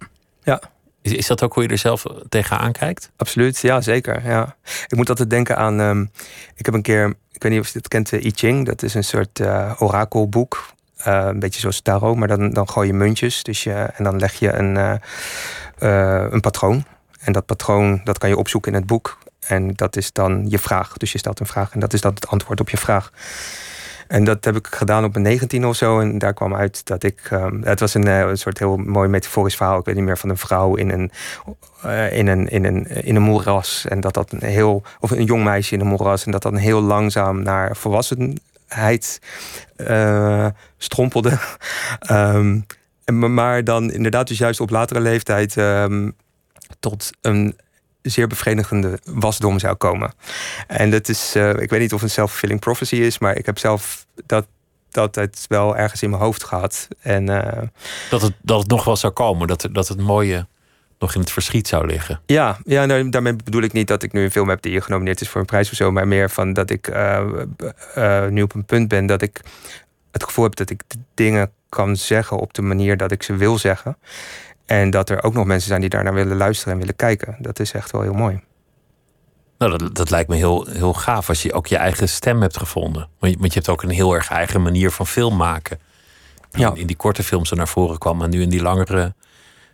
[0.43, 0.61] Ja.
[1.13, 3.11] Is, dat ook hoe je er zelf tegenaan kijkt?
[3.17, 4.27] Absoluut, ja, zeker.
[4.27, 4.57] Ja.
[4.87, 5.81] Ik moet altijd denken aan...
[5.81, 6.11] Um,
[6.55, 8.67] ik heb een keer ik weet niet of je het kent, I Ching.
[8.67, 10.67] Dat is een soort uh, orakelboek.
[11.07, 13.43] Uh, een beetje zoals tarot, maar dan, dan gooi je muntjes.
[13.43, 15.01] Dus je, en dan leg je een,
[16.33, 16.85] een patroon.
[17.21, 19.19] En dat patroon dat kan je opzoeken in het boek.
[19.41, 20.97] En dat is dan je vraag.
[20.97, 23.13] Dus je stelt een vraag en dat is dan het antwoord op je vraag.
[24.09, 26.01] En dat heb ik gedaan op mijn 19 of zo.
[26.01, 27.31] En daar kwam uit dat ik.
[27.33, 29.79] Um, het was een, een, soort heel mooi metaforisch verhaal.
[29.79, 31.11] Ik weet niet meer van een vrouw in een,
[31.85, 33.87] uh, in een, in een, in een moeras.
[33.89, 34.83] En dat dat een heel.
[35.01, 36.25] Of een jong meisje in een moeras.
[36.25, 39.21] En dat dan heel langzaam naar volwassenheid
[39.77, 40.47] uh,
[40.77, 41.39] strompelde.
[42.11, 42.67] um,
[43.15, 45.57] maar dan inderdaad, dus juist op latere leeftijd.
[45.57, 46.17] Um,
[46.81, 47.57] tot een
[48.03, 50.13] zeer bevredigende wasdom zou komen.
[50.67, 53.47] En dat is, uh, ik weet niet of het een self-fulfilling prophecy is, maar ik
[53.47, 54.47] heb zelf dat,
[54.91, 56.89] dat het wel ergens in mijn hoofd gehad.
[57.01, 57.53] En, uh,
[58.11, 60.47] dat, het, dat het nog wel zou komen, dat, dat het mooie
[60.99, 62.21] nog in het verschiet zou liggen.
[62.27, 65.21] Ja, ja nou, daarmee bedoel ik niet dat ik nu een film heb die genomineerd
[65.21, 68.65] is voor een prijs of zo, maar meer van dat ik uh, nu op een
[68.65, 69.41] punt ben dat ik
[70.13, 70.83] het gevoel heb dat ik
[71.15, 73.97] dingen kan zeggen op de manier dat ik ze wil zeggen.
[74.69, 77.37] En dat er ook nog mensen zijn die daarnaar willen luisteren en willen kijken.
[77.39, 78.41] Dat is echt wel heel mooi.
[79.59, 82.57] Nou, dat, dat lijkt me heel, heel gaaf als je ook je eigen stem hebt
[82.57, 83.09] gevonden.
[83.19, 85.81] Want je, want je hebt ook een heel erg eigen manier van film maken.
[86.51, 86.73] In, ja.
[86.75, 89.15] in die korte film zo naar voren kwam, maar nu in die langere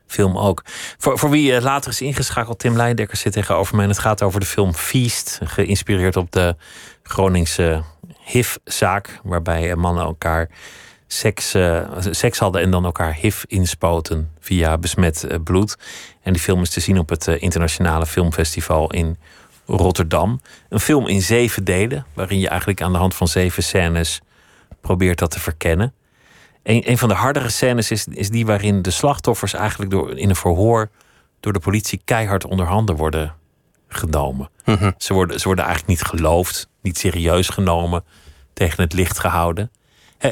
[0.07, 0.62] film ook.
[0.99, 3.84] Voor, voor wie later is ingeschakeld, Tim Leidekker zit tegenover mij.
[3.84, 6.57] En het gaat over de film Feast, geïnspireerd op de
[7.03, 7.82] Groningse
[8.24, 10.51] HIV-zaak, waarbij mannen elkaar
[11.07, 15.76] seks, uh, seks hadden en dan elkaar HIV inspoten via besmet uh, bloed.
[16.22, 19.16] En die film is te zien op het uh, Internationale Filmfestival in
[19.66, 20.40] Rotterdam.
[20.68, 24.20] Een film in zeven delen, waarin je eigenlijk aan de hand van zeven scènes
[24.80, 25.94] probeert dat te verkennen.
[26.62, 30.28] Een, een van de hardere scènes is, is die waarin de slachtoffers eigenlijk door, in
[30.28, 30.90] een verhoor
[31.40, 33.34] door de politie keihard onder handen worden
[33.88, 34.50] genomen.
[34.64, 34.90] Mhm.
[34.98, 38.05] ze, worden, ze worden eigenlijk niet geloofd, niet serieus genomen,
[38.52, 39.70] tegen het licht gehouden.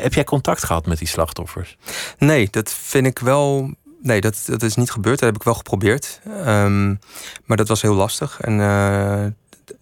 [0.00, 1.76] Heb jij contact gehad met die slachtoffers?
[2.18, 3.70] Nee, dat vind ik wel.
[4.02, 5.18] Nee, dat, dat is niet gebeurd.
[5.18, 6.20] Dat heb ik wel geprobeerd.
[6.46, 6.98] Um,
[7.44, 8.40] maar dat was heel lastig.
[8.40, 9.24] En uh,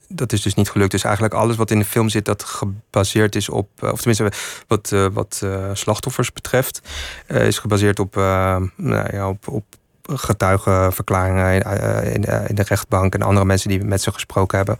[0.09, 0.91] dat is dus niet gelukt.
[0.91, 3.69] Dus eigenlijk alles wat in de film zit, dat gebaseerd is op.
[3.83, 4.33] Eh, Of tenminste,
[4.67, 5.43] wat, wat
[5.73, 6.81] slachtoffers betreft,
[7.27, 9.65] is gebaseerd op, nou ja, op, op
[10.03, 11.63] getuigenverklaringen
[12.05, 14.79] in, in, de rechtbank en andere mensen die met ze gesproken hebben.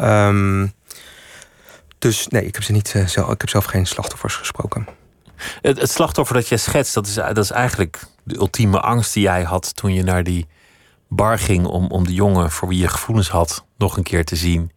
[0.00, 0.72] Um,
[2.02, 4.86] dus nee, ik heb, ze niet, uh, zelf, ik heb zelf geen slachtoffers gesproken.
[5.60, 9.22] Het, het, slachtoffer dat jij schetst, dat is, dat is eigenlijk de ultieme angst die
[9.22, 10.46] jij had toen je naar die
[11.08, 14.36] bar ging om, om de jongen voor wie je gevoelens had nog een keer te
[14.36, 14.72] zien.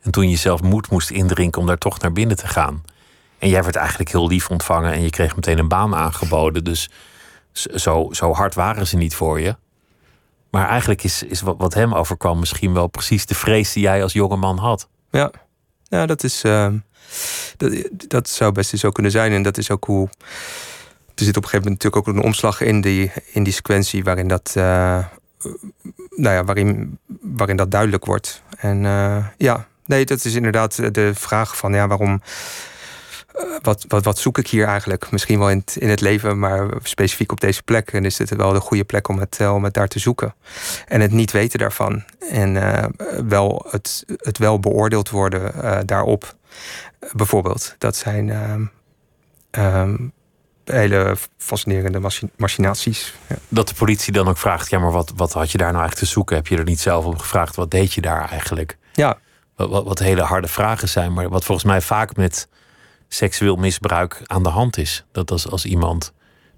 [0.00, 2.82] En toen je zelf moed moest indrinken om daar toch naar binnen te gaan.
[3.38, 6.64] En jij werd eigenlijk heel lief ontvangen en je kreeg meteen een baan aangeboden.
[6.64, 6.90] Dus
[7.52, 9.56] zo, zo hard waren ze niet voor je.
[10.50, 14.02] Maar eigenlijk is, is wat, wat hem overkwam misschien wel precies de vrees die jij
[14.02, 14.88] als jonge man had.
[15.10, 15.30] Ja,
[15.92, 16.44] ja, dat is.
[16.44, 16.66] Uh,
[17.56, 17.72] dat,
[18.08, 19.32] dat zou best zo kunnen zijn.
[19.32, 20.08] En dat is ook hoe.
[21.14, 24.04] Er zit op een gegeven moment natuurlijk ook een omslag in die, in die sequentie
[24.04, 24.54] waarin dat.
[24.56, 25.04] Uh,
[26.16, 28.42] nou ja, waarin, waarin dat duidelijk wordt.
[28.58, 32.22] En uh, ja, nee, dat is inderdaad de vraag van ja, waarom.
[33.62, 35.10] Wat, wat, wat zoek ik hier eigenlijk?
[35.10, 37.92] Misschien wel in het, in het leven, maar specifiek op deze plek.
[37.92, 40.34] En is dit wel de goede plek om het, om het daar te zoeken?
[40.86, 42.04] En het niet weten daarvan.
[42.30, 42.54] En
[43.28, 46.34] wel het, het wel beoordeeld worden daarop.
[47.12, 48.30] Bijvoorbeeld, dat zijn
[49.50, 50.08] ehm,
[50.64, 53.14] hele fascinerende machinaties.
[53.26, 53.36] Ja.
[53.48, 56.08] Dat de politie dan ook vraagt: ja, maar wat, wat had je daar nou eigenlijk
[56.08, 56.36] te zoeken?
[56.36, 57.56] Heb je er niet zelf om gevraagd?
[57.56, 58.76] Wat deed je daar eigenlijk?
[58.92, 59.18] Ja.
[59.56, 62.48] Wat, wat, wat hele harde vragen zijn, maar wat volgens mij vaak met
[63.14, 65.04] seksueel misbruik aan de hand is.
[65.12, 66.12] Dat als, als iemand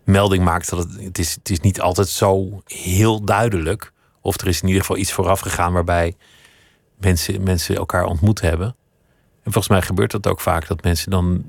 [0.05, 3.93] melding maakt dat het, het, is, het is niet altijd zo heel duidelijk.
[4.21, 6.17] Of er is in ieder geval iets vooraf gegaan waarbij
[6.97, 8.67] mensen, mensen elkaar ontmoet hebben.
[9.43, 11.45] En volgens mij gebeurt dat ook vaak, dat mensen dan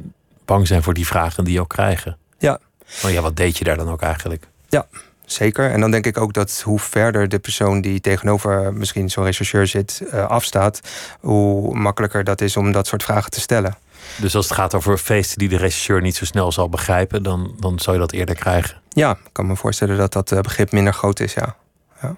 [0.46, 2.18] bang zijn voor die vragen die ook krijgen.
[2.38, 2.60] Ja.
[3.02, 4.48] Maar ja, wat deed je daar dan ook eigenlijk?
[4.70, 4.88] Ja,
[5.26, 5.72] zeker.
[5.72, 9.68] En dan denk ik ook dat hoe verder de persoon die tegenover misschien zo'n rechercheur
[9.68, 10.80] zit uh, afstaat,
[11.20, 13.78] hoe makkelijker dat is om dat soort vragen te stellen.
[14.22, 17.56] Dus als het gaat over feesten die de rechercheur niet zo snel zal begrijpen, dan,
[17.60, 18.82] dan zou je dat eerder krijgen?
[18.90, 21.56] Ja, ik kan me voorstellen dat dat eh, begrip minder groot is, ja.
[22.02, 22.16] ja.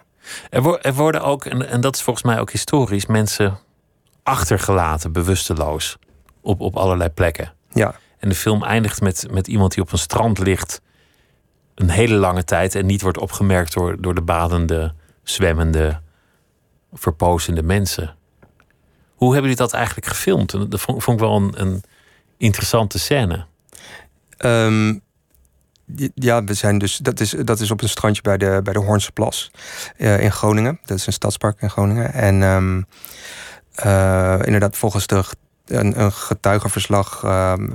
[0.50, 3.60] Er, er worden ook, en, en dat is volgens mij ook historisch, mensen
[4.24, 5.98] achtergelaten, bewusteloos,
[6.42, 7.54] op, op allerlei plekken.
[7.72, 7.96] Ja.
[8.18, 10.82] En de film eindigt met, met iemand die op een strand ligt
[11.76, 16.00] een hele lange tijd en niet wordt opgemerkt door, door de badende, zwemmende,
[16.94, 18.17] verpozende mensen.
[19.18, 20.72] Hoe hebben jullie dat eigenlijk gefilmd?
[20.72, 21.84] Dat vond, ik wel een, een
[22.38, 23.46] interessante scène.
[24.38, 25.02] Um,
[26.16, 28.80] ja, we zijn dus, dat, is, dat is op een strandje bij de, bij de
[28.80, 29.52] Hoornse Plas
[29.98, 30.80] uh, in Groningen.
[30.86, 32.14] Dat is een stadspark in Groningen.
[32.14, 32.86] En um,
[33.86, 35.24] uh, inderdaad, volgens de
[35.66, 37.24] een, een getuigenverslag.
[37.24, 37.70] Ehm,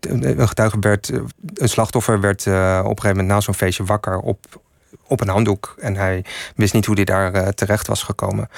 [0.00, 1.12] een getuige werd.
[1.54, 4.60] Een slachtoffer werd uh, op een gegeven moment na zo'n feestje wakker op,
[5.08, 5.74] op een handdoek.
[5.80, 6.24] En hij
[6.56, 8.48] wist niet hoe hij daar uh, terecht was gekomen.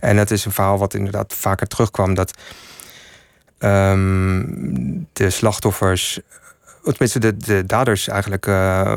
[0.00, 2.14] En het is een verhaal wat inderdaad vaker terugkwam.
[2.14, 2.38] Dat
[3.58, 6.20] um, de slachtoffers
[6.82, 8.92] tenminste de, de daders eigenlijk uh,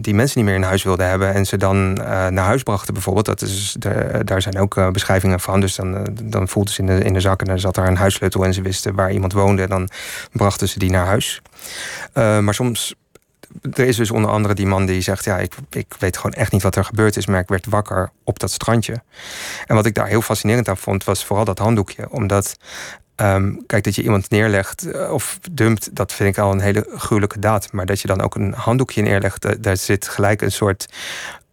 [0.00, 3.26] die mensen niet meer in huis wilden hebben en ze dan naar huis brachten bijvoorbeeld.
[3.26, 3.76] Dat is,
[4.24, 5.60] daar zijn ook beschrijvingen van.
[5.60, 8.44] Dus dan, dan voelden ze in de, in de en dan zat daar een huissleutel
[8.44, 9.62] en ze wisten waar iemand woonde.
[9.62, 9.88] En dan
[10.32, 11.42] brachten ze die naar huis.
[12.14, 12.94] maar soms
[13.72, 16.52] er is dus onder andere die man die zegt: Ja, ik, ik weet gewoon echt
[16.52, 19.02] niet wat er gebeurd is, maar ik werd wakker op dat strandje.
[19.66, 22.10] En wat ik daar heel fascinerend aan vond, was vooral dat handdoekje.
[22.10, 22.56] Omdat
[23.22, 26.86] Ehm, kijk, dat je iemand neerlegt eh, of dumpt, dat vind ik al een hele
[26.94, 27.72] gruwelijke daad.
[27.72, 30.86] Maar dat je dan ook een handdoekje neerlegt, daar zit gelijk een soort.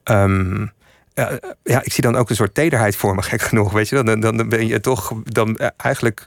[0.04, 0.72] Um,
[1.64, 3.72] ja, ik zie dan ook een soort tederheid voor me, gek genoeg.
[3.72, 5.14] Weet je, dan, dan ben je toch.
[5.24, 6.26] Dan eh, eigenlijk.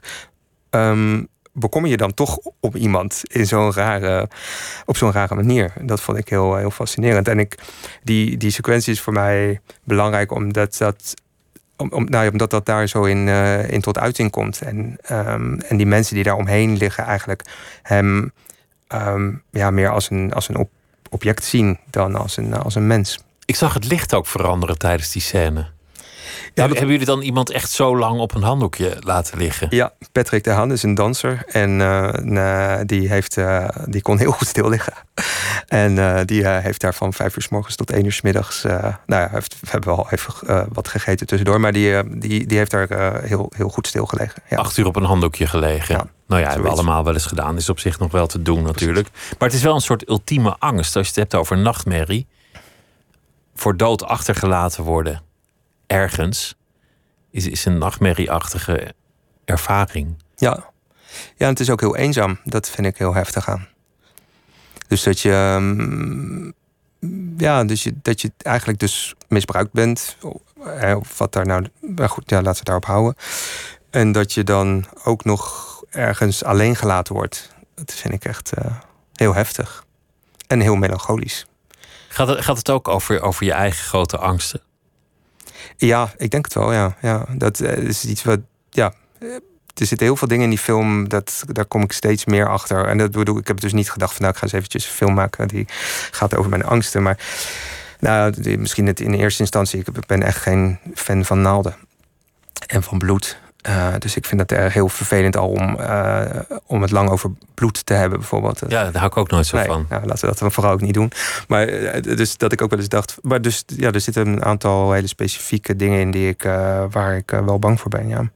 [0.69, 4.29] Um, bekom je dan toch op iemand in zo'n rare,
[4.85, 5.73] op zo'n rare manier.
[5.81, 7.27] Dat vond ik heel, heel fascinerend.
[7.27, 7.57] En ik,
[8.03, 11.13] die, die sequentie is voor mij belangrijk omdat dat
[11.77, 14.61] om, om, nou, omdat dat daar zo in, uh, in tot uiting komt.
[14.61, 17.41] En, um, en die mensen die daar omheen liggen, eigenlijk
[17.81, 18.31] hem
[18.93, 20.69] um, ja, meer als een, als een
[21.09, 23.19] object zien dan als een, als een mens.
[23.45, 25.67] Ik zag het licht ook veranderen tijdens die scène.
[26.53, 29.67] Ja, Hebben jullie dan iemand echt zo lang op een handdoekje laten liggen?
[29.69, 31.43] Ja, Patrick de Haan is een danser.
[31.47, 34.93] En uh, die, heeft, uh, die kon heel goed stil liggen.
[35.67, 38.63] en uh, die heeft daar van vijf uur s morgens tot één uur s middags...
[38.63, 40.33] nou ja, heeft, we hebben wel even
[40.73, 41.59] wat gegeten tussendoor.
[41.59, 44.41] Maar die, die, die heeft daar heel, heel goed stilgelegen.
[44.49, 44.57] Ja.
[44.57, 45.95] Acht uur op een handdoekje gelegen.
[45.95, 46.05] Ja.
[46.27, 47.57] Nou ja, hebben we allemaal wel eens gedaan.
[47.57, 49.09] Is op zich nog wel te doen natuurlijk.
[49.39, 50.95] Maar het is wel een soort ultieme angst.
[50.95, 52.27] Als je het hebt over nachtmerrie.
[53.55, 55.21] Voor dood achtergelaten worden
[55.87, 56.55] ergens,
[57.31, 58.93] is, is een nachtmerrieachtige
[59.45, 60.15] ervaring.
[60.35, 60.71] Ja.
[61.35, 62.39] ja, en het is ook heel eenzaam.
[62.43, 63.67] Dat vind ik heel heftig aan.
[64.87, 66.51] Dus dat je, ehm,
[67.37, 70.17] ja, dus je, dat je eigenlijk dus misbruikt bent.
[70.95, 73.15] Of wat daar nou, maar goed, ja, laten we daarop houden.
[73.89, 77.49] En dat je dan ook nog ergens alleen gelaten wordt.
[77.75, 78.75] Dat vind ik echt uh,
[79.13, 79.85] heel heftig.
[80.47, 81.45] En heel melancholisch.
[82.07, 84.61] Gaat het, gaat het ook over, over je eigen grote angsten?
[85.77, 86.95] Ja, ik denk het wel, ja.
[87.01, 88.93] ja dat uh, is iets wat, ja...
[89.19, 89.27] Eh,
[89.73, 92.87] er zitten heel veel dingen in die film, dat, daar kom ik steeds meer achter.
[92.87, 94.91] En dat bedoel, ik heb dus niet gedacht van nou, ik ga eens eventjes een
[94.91, 95.65] film maken die
[96.11, 97.03] gaat over mijn angsten.
[97.03, 97.17] Maar
[97.99, 101.75] nou, misschien het in eerste instantie, ik ben echt geen fan van naalden
[102.67, 103.37] en van bloed.
[103.67, 106.25] Uh, dus ik vind het erg heel vervelend al om, uh,
[106.65, 108.59] om het lang over bloed te hebben, bijvoorbeeld.
[108.67, 109.85] Ja, daar hou ik ook nooit zo van.
[109.89, 111.11] Nou, laten we dat vooral ook niet doen.
[111.47, 113.17] Maar uh, dus dat ik ook wel eens dacht.
[113.21, 116.43] Maar dus ja, er zitten een aantal hele specifieke dingen in die ik,
[116.89, 118.07] waar ik wel bang voor ben.
[118.07, 118.31] Ja.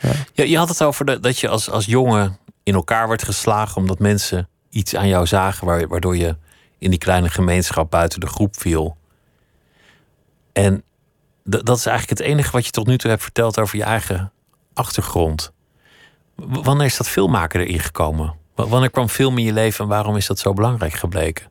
[0.00, 0.10] Ja.
[0.32, 0.44] ja.
[0.44, 3.98] je had het over de, dat je als, als jongen in elkaar werd geslagen omdat
[3.98, 6.36] mensen iets aan jou zagen, waardoor je
[6.78, 8.96] in die kleine gemeenschap buiten de groep viel.
[10.52, 10.82] En
[11.48, 14.32] dat is eigenlijk het enige wat je tot nu toe hebt verteld over je eigen
[14.74, 15.52] achtergrond.
[16.36, 18.34] wanneer is dat filmmaken erin gekomen?
[18.54, 21.46] Wanneer kwam film in je leven en waarom is dat zo belangrijk gebleken?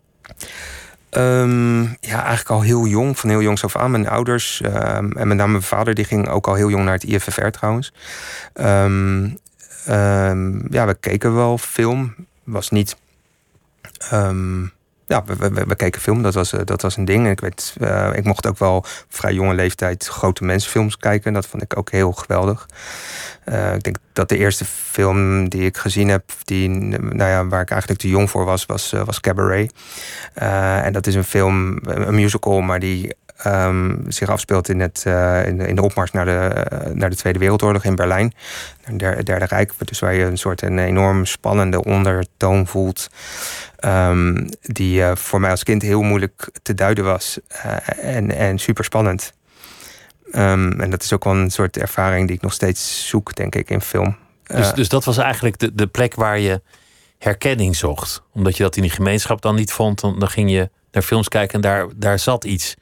[1.12, 3.91] Um, ja, eigenlijk al heel jong, van heel jongs af aan.
[3.91, 6.93] Mijn ouders um, en met name mijn vader, die ging ook al heel jong naar
[6.93, 7.93] het IFFR trouwens.
[8.54, 9.39] Um,
[10.70, 12.16] ja, we keken wel film.
[12.43, 12.95] Was niet
[15.08, 17.30] ja, we, we, keken film, dat was, eh, dat was een ding.
[17.30, 21.34] Ik, weet, uh, ik mocht ook wel vrij jonge leeftijd grote mensenfilms kijken.
[21.34, 22.66] Dat vond ik ook heel geweldig.
[23.45, 27.62] Uh, ik denk dat de eerste film die ik gezien heb, die, nou ja, waar
[27.62, 29.74] ik eigenlijk te jong voor was, was, was Cabaret.
[30.34, 33.16] en dat is een film, een musical, maar die
[33.46, 37.40] um, zich afspeelt in, het, uh, in, in, de opmars naar de, naar de Tweede
[37.40, 38.34] Wereldoorlog in Berlijn.
[38.82, 43.10] Het derde, derde Rijk, dus waar je een soort een enorm spannende ondertoon voelt.
[43.80, 47.40] Um, die uh, voor mij als kind heel moeilijk te duiden was.
[48.02, 49.34] En, en super spannend.
[50.34, 53.56] Um, en dat is ook wel een soort ervaring die ik nog steeds zoek, denk
[53.56, 54.18] ik, in film.
[54.44, 56.62] Dus, dus dat was eigenlijk de, de plek waar je
[57.18, 58.24] herkenning zocht.
[58.34, 61.28] Omdat je dat in die gemeenschap dan niet vond, dan, dan ging je naar films
[61.28, 62.76] kijken en daar, daar zat iets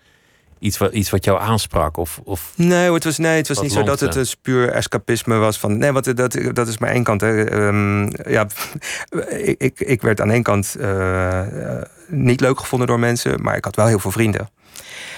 [0.66, 1.98] iets wat, iets wat jou aansprak?
[1.98, 5.36] Of, of nee, het was, nee, het was niet zo dat het een puur escapisme
[5.36, 5.78] was van.
[5.78, 7.22] Nee, want dat, dat is maar één kant.
[7.22, 7.54] Hè.
[7.68, 8.48] Um, ja,
[9.30, 11.42] ik, ik, ik werd aan één kant uh,
[12.08, 14.50] niet leuk gevonden door mensen, maar ik had wel heel veel vrienden.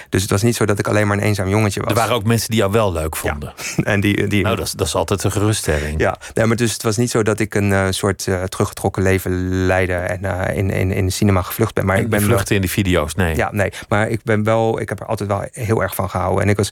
[0.08, 1.90] Dus het was niet zo dat ik alleen maar een eenzaam jongetje was.
[1.90, 3.52] Er waren ook mensen die jou wel leuk vonden.
[3.76, 3.84] Ja.
[3.92, 4.42] En die, die...
[4.42, 6.00] Nou, dat is, dat is altijd een geruststelling.
[6.00, 9.02] Ja, nee, maar dus het was niet zo dat ik een uh, soort uh, teruggetrokken
[9.02, 11.86] leven leidde en uh, in, in, in de cinema gevlucht ben.
[11.86, 13.36] Maar en ik ben vluchten in de video's, nee.
[13.36, 13.72] Ja, nee.
[13.88, 16.42] Maar ik ben wel, ik heb er altijd wel heel erg van gehouden.
[16.42, 16.70] En ik was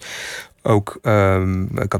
[0.66, 1.94] ook, um, ik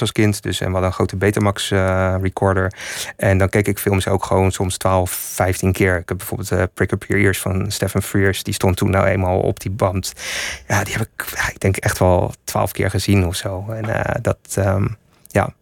[0.00, 2.72] als kind, dus en we hadden een grote Betamax uh, recorder.
[3.16, 5.98] En dan keek ik films ook gewoon soms 12, 15 keer.
[5.98, 9.06] Ik heb bijvoorbeeld uh, Prick Up Your Ears van Stephen Frears, die stond toen nou
[9.06, 10.12] eenmaal op die band.
[10.68, 13.64] Ja, die heb ik, ik denk echt wel 12 keer gezien of zo.
[13.68, 14.96] En uh, dat, um,
[15.28, 15.54] ja.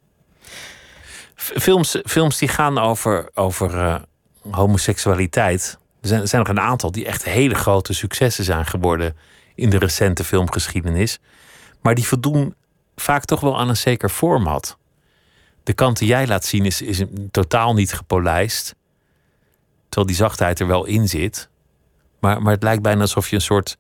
[1.35, 4.01] Films, films die gaan over, over
[4.51, 5.79] homoseksualiteit.
[6.01, 9.17] Er zijn, er zijn nog een aantal die echt hele grote successen zijn geworden
[9.55, 11.19] in de recente filmgeschiedenis.
[11.81, 12.55] Maar die voldoen
[12.97, 14.79] vaak toch wel aan een zeker format.
[15.63, 18.75] De kant die jij laat zien is, is totaal niet gepolijst.
[19.89, 21.49] Terwijl die zachtheid er wel in zit.
[22.19, 23.79] Maar, maar het lijkt bijna alsof je een soort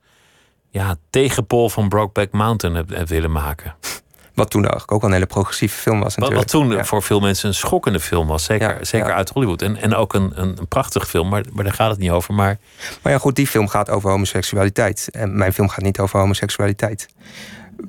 [0.71, 3.75] ja, tegenpol van Brokeback Mountain hebt, hebt willen maken.
[4.35, 6.15] Wat toen eigenlijk ook een hele progressieve film was.
[6.15, 8.45] Wat, wat toen voor veel mensen een schokkende film was.
[8.45, 9.63] Zeker, ja, zeker uit Hollywood.
[9.63, 12.35] En, en ook een, een, een prachtig film, maar, maar daar gaat het niet over.
[12.35, 12.59] Maar...
[13.03, 15.09] maar ja, goed, die film gaat over homoseksualiteit.
[15.11, 17.09] En mijn film gaat niet over homoseksualiteit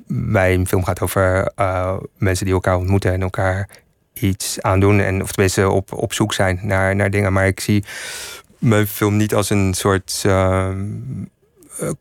[0.06, 3.68] mijn film gaat over uh, mensen die elkaar ontmoeten en elkaar
[4.12, 5.00] iets aandoen.
[5.00, 7.32] En, of tenminste op, op zoek zijn naar, naar dingen.
[7.32, 7.84] Maar ik zie
[8.58, 10.68] mijn film niet als een soort uh,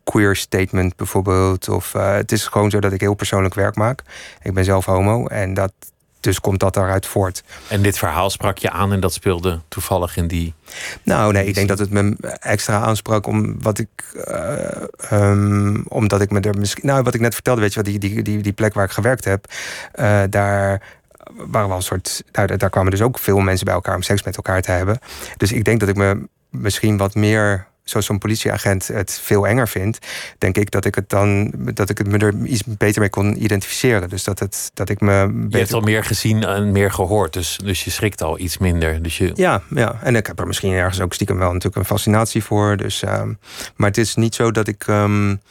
[0.04, 1.70] queer statement bijvoorbeeld.
[1.70, 4.02] Of uh, het is gewoon zo dat ik heel persoonlijk werk maak.
[4.42, 5.74] Ik ben zelf homo en dat,
[6.22, 7.44] dus komt dat daaruit voort.
[7.68, 10.54] En dit verhaal sprak je aan en dat speelde toevallig in die.
[11.04, 13.90] Nou, nee, ik denk dat het me extra aansprak om wat ik.
[14.14, 16.86] Uh, um, omdat ik me er misschien.
[16.88, 18.92] Nou, wat ik net vertelde, weet je, wat die, die, die, die plek waar ik
[18.92, 19.46] gewerkt heb,
[19.96, 20.82] uh, daar
[21.34, 22.24] waren wel een soort.
[22.32, 25.00] Daar, daar kwamen dus ook veel mensen bij elkaar om seks met elkaar te hebben.
[25.38, 29.68] Dus ik denk dat ik me misschien wat meer zoals zo'n politieagent het veel enger
[29.68, 30.08] vindt,
[30.38, 33.44] denk ik dat ik het dan dat ik het me er iets beter mee kon
[33.44, 34.10] identificeren.
[34.10, 35.28] Dus dat, het, dat ik me.
[35.32, 35.50] Beter...
[35.50, 39.02] Je hebt al meer gezien en meer gehoord, dus, dus je schrikt al iets minder.
[39.02, 39.32] Dus je...
[39.36, 42.78] Ja, ja, en ik heb er misschien ergens ook stiekem wel natuurlijk een fascinatie voor.
[42.78, 43.40] Dus, um,
[43.76, 45.42] maar het is niet zo dat ik um,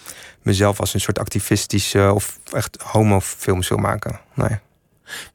[0.42, 4.20] mezelf als een soort activistische of echt homofilms wil maken.
[4.34, 4.58] Nee.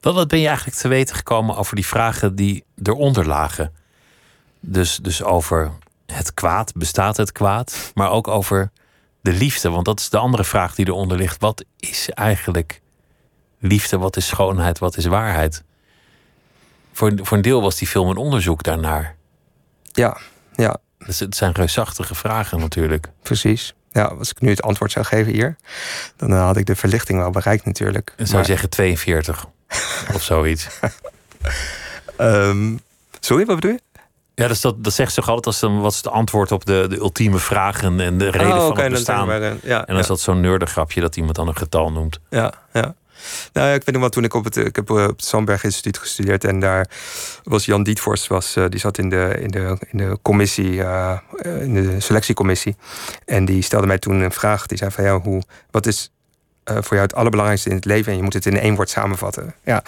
[0.00, 3.72] Wat, wat ben je eigenlijk te weten gekomen over die vragen die eronder lagen?
[4.60, 5.72] Dus, dus over
[6.06, 7.92] het kwaad, bestaat het kwaad?
[7.94, 8.70] Maar ook over
[9.20, 11.40] de liefde, want dat is de andere vraag die eronder ligt.
[11.40, 12.80] Wat is eigenlijk
[13.58, 13.98] liefde?
[13.98, 14.78] Wat is schoonheid?
[14.78, 15.62] Wat is waarheid?
[16.92, 19.16] Voor, voor een deel was die film een onderzoek daarnaar.
[19.92, 20.16] Ja,
[20.54, 20.76] ja.
[20.98, 23.08] Dus het zijn reusachtige vragen natuurlijk.
[23.22, 23.74] Precies.
[23.92, 25.56] Ja, als ik nu het antwoord zou geven hier,
[26.16, 28.12] dan had ik de verlichting wel bereikt natuurlijk.
[28.16, 29.46] En zou je zeggen 42
[30.14, 30.68] of zoiets?
[32.18, 32.80] um,
[33.20, 33.80] sorry, wat bedoel je?
[34.38, 36.86] Ja, dus dat, dat zegt ze altijd als dan wat is het antwoord op de,
[36.88, 39.26] de ultieme vragen en de reden oh, van het bestaan.
[39.26, 42.20] Maar, ja, en dan is dat zo'n grapje dat iemand dan een getal noemt.
[42.30, 42.94] Ja, ja.
[43.52, 45.98] Nou, ik weet nog wel, toen ik op het, ik heb op het Sandberg Instituut
[45.98, 46.90] gestudeerd en daar
[47.42, 51.74] was Jan Dietvorst, was, die zat in de, in de, in de commissie, uh, in
[51.74, 52.76] de selectiecommissie.
[53.24, 54.66] En die stelde mij toen een vraag.
[54.66, 56.12] Die zei van ja, hoe, wat is
[56.70, 58.10] uh, voor jou het allerbelangrijkste in het leven?
[58.12, 59.54] En je moet het in één woord samenvatten.
[59.64, 59.82] Ja.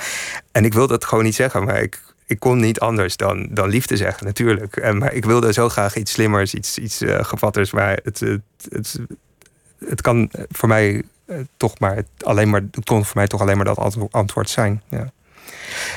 [0.53, 3.69] En ik wil dat gewoon niet zeggen, maar ik ik kon niet anders dan, dan
[3.69, 4.77] liefde zeggen, natuurlijk.
[4.77, 7.71] En, maar ik wilde zo graag iets slimmers, iets, iets uh, gevatters.
[7.71, 8.99] Maar het, het, het,
[9.87, 12.61] het, kan voor mij uh, toch maar, alleen maar...
[12.71, 14.83] Het kon voor mij toch alleen maar dat antwoord zijn.
[14.89, 14.99] Ja.
[14.99, 15.11] Dat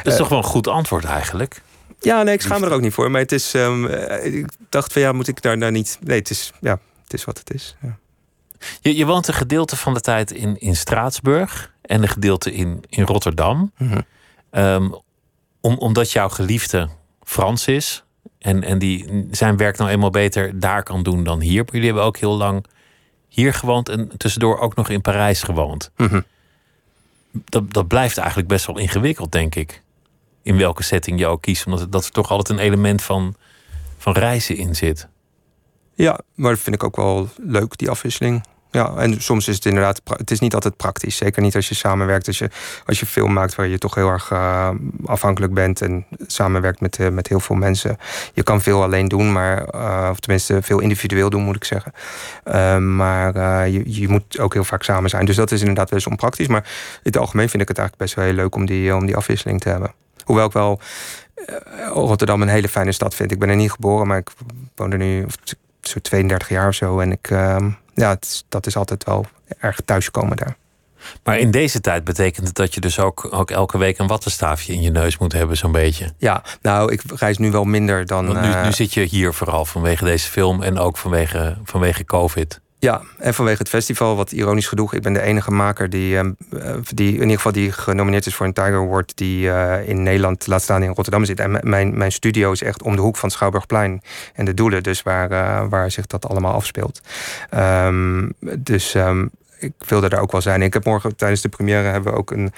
[0.04, 1.62] is uh, toch wel een goed antwoord eigenlijk?
[2.00, 3.12] Ja, nee, ik schaam me er ook niet voor.
[3.12, 3.86] Maar het is, um,
[4.24, 5.98] ik dacht van ja, moet ik daar nou niet...
[6.02, 7.76] Nee, het is, ja, het is wat het is.
[7.82, 7.98] Ja.
[8.82, 12.84] Je, je woont een gedeelte van de tijd in, in Straatsburg en een gedeelte in,
[12.90, 13.72] in Rotterdam.
[13.78, 14.06] Mm
[15.62, 16.90] om, omdat jouw geliefde
[17.24, 18.04] Frans is
[18.40, 21.64] en, en die zijn werk nou eenmaal beter daar kan doen dan hier.
[21.64, 22.66] Maar jullie hebben ook heel lang
[23.28, 25.92] hier gewoond en tussendoor ook nog in Parijs gewoond.
[25.98, 26.22] Mhm.
[27.32, 29.82] Dat, dat blijft eigenlijk best wel ingewikkeld, denk ik.
[30.42, 31.66] In welke setting je ook kiest.
[31.66, 33.36] Omdat dat er toch altijd een element van,
[33.98, 35.08] van reizen in zit.
[35.94, 38.44] Ja, maar dat vind ik ook wel leuk, die afwisseling.
[38.72, 41.16] Ja, en soms is het inderdaad, het is niet altijd praktisch.
[41.16, 42.50] Zeker niet als je samenwerkt, als je,
[42.86, 44.70] als je film maakt waar je toch heel erg uh,
[45.06, 47.98] afhankelijk bent en samenwerkt met, uh, met heel veel mensen.
[48.34, 51.94] Je kan veel alleen doen, maar, uh, of tenminste veel individueel doen, moet ik zeggen.
[52.96, 55.26] maar je, je moet ook heel vaak samen zijn.
[55.26, 56.48] Dus dat is inderdaad best onpraktisch.
[56.48, 56.64] Maar
[56.94, 59.16] in het algemeen vind ik het eigenlijk best wel heel leuk om die, om die
[59.16, 59.94] afwisseling te hebben.
[60.24, 60.80] Hoewel ik wel
[61.94, 63.32] Rotterdam een hele fijne stad vind.
[63.32, 64.30] Ik ben er niet geboren, maar ik
[64.76, 65.26] woon er nu
[65.82, 67.00] zo 32 jaar of zo.
[67.00, 67.30] En ik
[68.02, 68.18] ja,
[68.50, 69.26] dat is altijd wel
[69.60, 70.56] erg thuiskomen daar.
[71.24, 74.74] Maar in deze tijd betekent het dat je dus ook, ook elke week een wattenstaafje
[74.74, 76.14] in je neus moet hebben, zo'n beetje.
[76.18, 78.28] Ja, nou, ik reis nu wel minder dan.
[78.28, 82.06] Want nu, uh, nu zit je hier vooral vanwege deze film en ook vanwege, vanwege
[82.06, 82.62] COVID.
[82.82, 86.30] Ja, en vanwege het festival, wat ironisch genoeg, ik ben de enige maker die, uh,
[86.94, 90.48] die in ieder geval die genomineerd is voor een Tiger Award, die uh, in Nederland,
[90.48, 91.40] laat staan in Rotterdam zit.
[91.40, 94.02] En mijn, mijn studio is echt om de hoek van Schouwburgplein
[94.34, 97.02] en de Doelen, dus waar, uh, waar zich dat allemaal afspeelt.
[97.56, 99.30] Um, dus um,
[99.60, 100.62] ik wilde daar ook wel zijn.
[100.62, 102.54] Ik heb morgen tijdens de première hebben we ook een,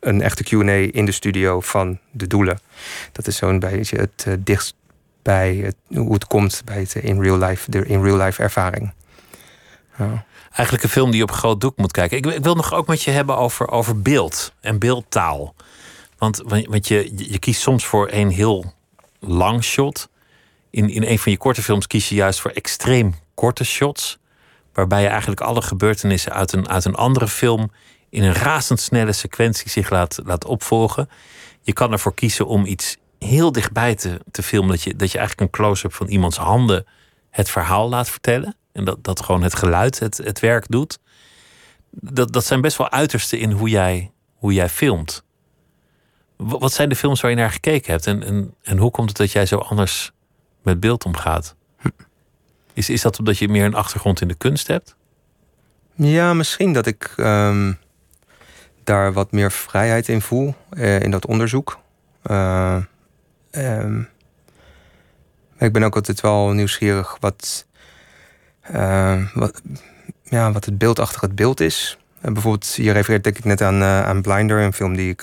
[0.00, 2.60] een echte QA in de studio van de Doelen.
[3.12, 4.74] Dat is zo'n beetje het dichtst
[5.22, 8.92] bij het, hoe het komt bij het in real life, de in real life ervaring.
[10.50, 12.16] Eigenlijk een film die je op groot doek moet kijken.
[12.16, 15.54] Ik, ik, wil nog ook met je hebben over, over beeld en beeldtaal.
[16.18, 18.74] Want, want je, je kiest soms voor een heel
[19.18, 20.08] lang shot.
[20.70, 24.18] In, in een van je korte films kies je juist voor extreem korte shots.
[24.72, 27.70] Waarbij je eigenlijk alle gebeurtenissen uit een, uit een andere film
[28.10, 31.08] in een razendsnelle sequentie zich laat, laat opvolgen.
[31.62, 34.70] Je kan ervoor kiezen om iets heel dichtbij te, te filmen.
[34.70, 36.86] Dat je, dat je eigenlijk een close-up van iemands handen
[37.30, 38.56] het verhaal laat vertellen.
[38.72, 40.98] En dat, dat gewoon het geluid het, het werk doet.
[41.90, 45.24] Dat, dat zijn best wel uitersten in hoe jij, hoe jij filmt.
[46.36, 48.06] Wat zijn de films waar je naar gekeken hebt?
[48.06, 50.12] En, en, en hoe komt het dat jij zo anders
[50.62, 51.54] met beeld omgaat?
[52.72, 54.96] Is, is dat omdat je meer een achtergrond in de kunst hebt?
[55.94, 57.78] Ja, misschien dat ik um,
[58.84, 61.78] daar wat meer vrijheid in voel uh, in dat onderzoek.
[62.24, 62.82] Uh,
[63.50, 64.08] um,
[65.58, 67.66] ik ben ook altijd wel nieuwsgierig wat
[69.34, 69.62] wat,
[70.22, 71.98] ja, wat het beeld achter het beeld is.
[72.24, 75.20] Uh, bijvoorbeeld, je refereert denk ik net aan, uh, aan Blinder, een film die ik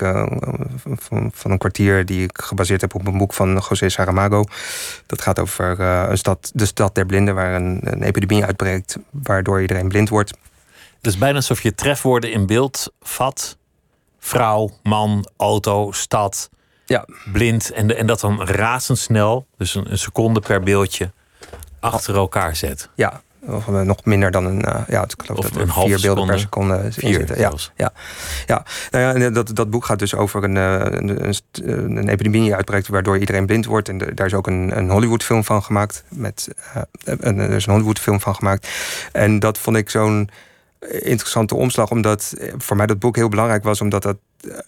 [0.97, 4.43] van, van, een kwartier die ik gebaseerd heb op een boek van José Saramago.
[5.05, 9.61] Dat gaat over een stad, de stad der blinden, waar een, een epidemie uitbreekt, waardoor
[9.61, 10.33] iedereen blind wordt.
[10.97, 13.57] Het is bijna alsof je trefwoorden in beeld vat.
[14.19, 16.49] Vrouw, man, auto, stad,
[16.85, 17.05] ja.
[17.31, 17.71] blind.
[17.71, 21.11] En, en dat dan razendsnel, dus een, een seconde per beeldje,
[21.79, 22.89] achter elkaar zet.
[22.95, 26.25] Ja, of nog minder dan een, uh, ja, ik geloof of dat er vier beelden
[26.25, 27.39] per seconde vier, zitten.
[27.39, 27.91] Ja, ja,
[28.45, 28.65] ja.
[28.91, 33.17] Nou ja, dat, dat boek gaat dus over een, een, een, een epidemie uitbreekt waardoor
[33.17, 33.89] iedereen blind wordt.
[33.89, 36.03] En de, daar is ook een, een Hollywood-film van gemaakt.
[36.09, 36.81] Met, uh,
[37.19, 38.67] een, er is een Hollywood-film van gemaakt.
[39.11, 40.29] En dat vond ik zo'n
[40.89, 44.17] interessante omslag, omdat voor mij dat boek heel belangrijk was, omdat dat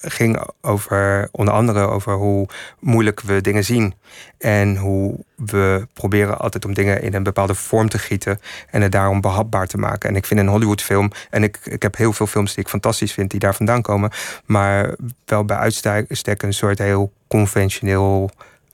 [0.01, 2.47] ging over onder andere over hoe
[2.79, 3.93] moeilijk we dingen zien.
[4.37, 8.39] En hoe we proberen altijd om dingen in een bepaalde vorm te gieten
[8.69, 10.09] en het daarom behapbaar te maken.
[10.09, 13.13] En ik vind een Hollywoodfilm, en ik, ik heb heel veel films die ik fantastisch
[13.13, 14.11] vind die daar vandaan komen,
[14.45, 14.95] maar
[15.25, 18.29] wel bij uitstek een soort heel conventioneel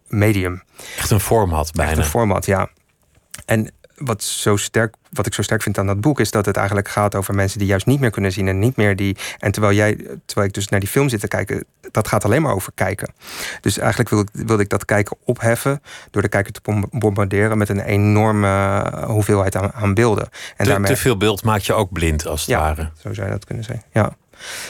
[0.08, 0.64] medium.
[0.98, 1.92] Echt een format bijna.
[1.92, 2.70] Echt een format, ja.
[3.46, 6.56] En wat, zo sterk, wat ik zo sterk vind aan dat boek is dat het
[6.56, 9.18] eigenlijk gaat over mensen die juist niet meer kunnen zien en niet meer die.
[9.40, 12.42] En terwijl jij, terwijl ik dus naar die film zit te kijken, dat gaat alleen
[12.42, 13.14] maar over kijken.
[13.62, 15.82] Dus eigenlijk wilde ik, wilde ik dat kijken opheffen
[16.12, 20.24] door de kijker te bombarderen met een enorme hoeveelheid aan, aan beelden.
[20.24, 20.92] En te, daarmee...
[20.92, 22.90] te veel beeld maakt je ook blind als het ja, ware.
[23.02, 23.86] Zo zou je dat kunnen zeggen.
[23.92, 24.16] Ja.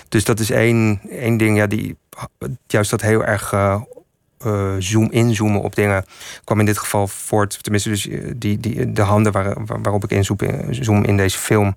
[0.10, 1.98] Dus dat is één, één ding, ja, die
[2.68, 3.82] juist dat heel erg uh,
[4.46, 6.06] uh, zoom inzoomen op dingen
[6.44, 7.64] kwam in dit geval voort.
[7.64, 10.38] Tenminste, dus die, die, de handen waar, waar, waarop ik inzoom
[10.70, 11.76] zoom in deze film.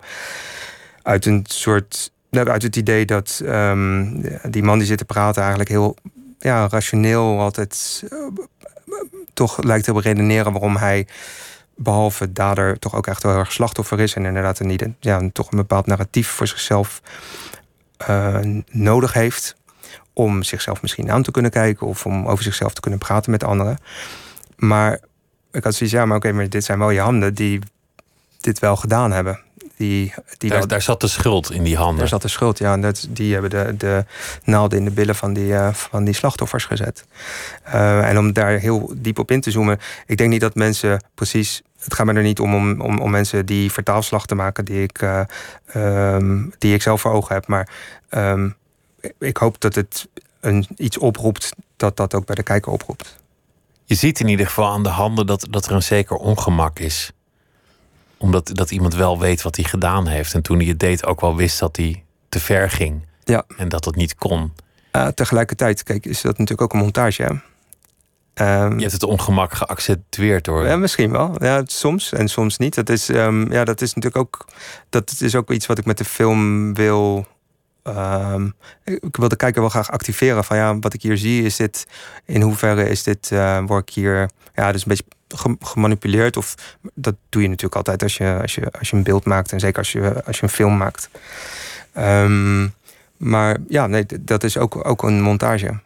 [1.03, 2.13] Uit een soort.
[2.31, 5.97] Uit het idee dat um, die man die zit te praten eigenlijk heel
[6.39, 8.05] ja, rationeel altijd
[9.35, 11.07] toch lijkt te redeneren waarom hij
[11.77, 15.51] behalve dader toch ook echt wel heel erg slachtoffer is en inderdaad een, ja, toch
[15.51, 17.03] een bepaald narratief voor zichzelf
[18.71, 19.58] nodig heeft
[20.19, 23.45] om zichzelf misschien aan te kunnen kijken of om over zichzelf te kunnen praten met
[23.45, 23.79] anderen.
[24.57, 24.99] Maar
[25.53, 27.61] ik had zoiets, ja, maar oké, maar dit zijn wel je handen die
[28.41, 29.41] dit wel gedaan hebben.
[29.77, 31.99] Die, die daar, daar zat de schuld in die handen.
[31.99, 32.77] Daar zat de schuld, ja.
[32.77, 34.05] Dat, die hebben de, de
[34.45, 37.05] naalden in de billen van die, uh, van die slachtoffers gezet.
[37.67, 39.79] Uh, en om daar heel diep op in te zoomen.
[40.07, 41.63] Ik denk niet dat mensen precies.
[41.79, 44.83] Het gaat me er niet om om, om, om mensen die vertaalslag te maken die
[44.83, 45.21] ik, uh,
[45.77, 47.47] um, die ik zelf voor ogen heb.
[47.47, 47.69] Maar
[48.11, 48.57] um,
[49.19, 50.09] ik hoop dat het
[50.41, 53.17] een, iets oproept dat dat ook bij de kijker oproept.
[53.85, 57.13] Je ziet in ieder geval aan de handen dat, dat er een zeker ongemak is
[58.19, 60.35] omdat dat iemand wel weet wat hij gedaan heeft.
[60.35, 63.07] En toen hij het deed ook wel wist dat hij te ver ging.
[63.25, 63.45] Ja.
[63.57, 64.53] En dat het niet kon.
[64.93, 67.23] Uh, tegelijkertijd, kijk, is dat natuurlijk ook een montage.
[67.23, 67.31] Hè?
[68.65, 70.67] Um, je hebt het ongemak geaccentueerd hoor.
[70.67, 71.45] Ja, misschien wel.
[71.45, 72.75] Ja, soms en soms niet.
[72.75, 74.47] Dat is, um, ja, dat is natuurlijk ook.
[74.89, 77.27] Dat is ook iets wat ik met de film wil.
[77.89, 80.45] Um, ik wil de kijker wel graag activeren.
[80.45, 81.87] Van ja, wat ik hier zie, is dit.
[82.25, 83.31] In hoeverre is dit.
[83.31, 84.31] Uh, word ik hier.
[84.55, 86.37] Ja, dus een beetje gemanipuleerd.
[86.37, 86.55] Of
[86.95, 89.53] dat doe je natuurlijk altijd als je, als je, als je een beeld maakt.
[89.53, 91.11] En zeker als je, als je een film maakt.
[91.99, 92.75] Um,
[93.17, 95.81] maar ja, nee, dat is ook, ook een montage.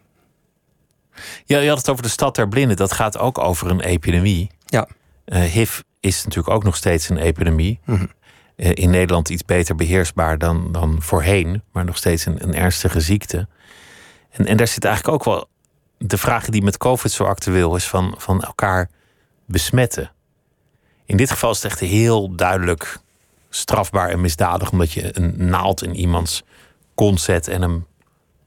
[1.45, 2.77] Ja, je had het over de stad der blinden.
[2.77, 4.51] Dat gaat ook over een epidemie.
[4.67, 4.89] Ja.
[5.27, 7.81] Uh, HIV is natuurlijk ook nog steeds een epidemie.
[7.85, 8.11] Mm -hmm.
[8.57, 11.63] Uh, in Nederland iets beter beheersbaar dan, dan voorheen.
[11.73, 13.49] Maar nog steeds een, een ernstige ziekte.
[14.31, 15.49] En, en daar zit eigenlijk ook wel
[15.99, 18.91] de vraag die met COVID zo actueel is: van, van elkaar
[19.47, 20.11] besmetten.
[21.05, 22.99] In dit geval is het echt heel duidelijk
[23.51, 26.43] strafbaar en misdadig, omdat je een naald in iemands
[26.95, 27.87] kont zet en hem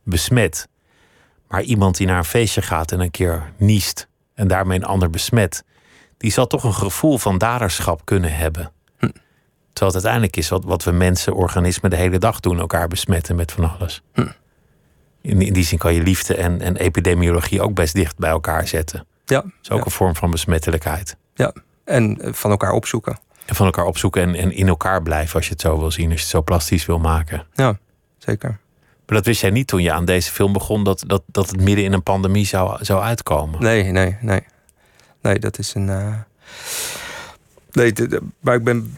[0.03, 0.67] besmet.
[1.47, 5.09] Maar iemand die naar een feestje gaat en een keer niest en daarmee een ander
[5.09, 5.63] besmet,
[6.17, 8.71] die zal toch een gevoel van daderschap kunnen hebben.
[9.76, 13.36] Terwijl het uiteindelijk is wat, wat we mensen, organismen de hele dag doen, elkaar besmetten
[13.36, 14.01] met van alles.
[14.13, 14.28] Hm.
[15.21, 18.67] In, in, die zin kan je liefde en, en epidemiologie ook best dicht bij elkaar
[18.67, 19.05] zetten.
[19.26, 19.41] Ja.
[19.41, 19.86] Dat is ook ja.
[19.86, 21.17] een vorm van besmettelijkheid.
[21.34, 21.53] Ja,
[21.84, 23.19] en van elkaar opzoeken.
[23.45, 26.05] En van elkaar opzoeken en, en in elkaar blijven als je het zo wil zien,
[26.05, 27.47] als je het zo plastisch wil maken.
[27.53, 27.78] Ja,
[28.17, 28.49] zeker.
[29.05, 31.61] Maar dat wist jij niet toen je aan deze film begon, dat, dat, dat het
[31.61, 33.61] midden in een pandemie zou, zou uitkomen.
[33.61, 34.43] Nee, nee, nee.
[35.21, 35.88] Nee, dat is een.
[35.88, 36.15] Uh...
[37.71, 37.93] Nee,
[38.39, 38.97] maar ik ben.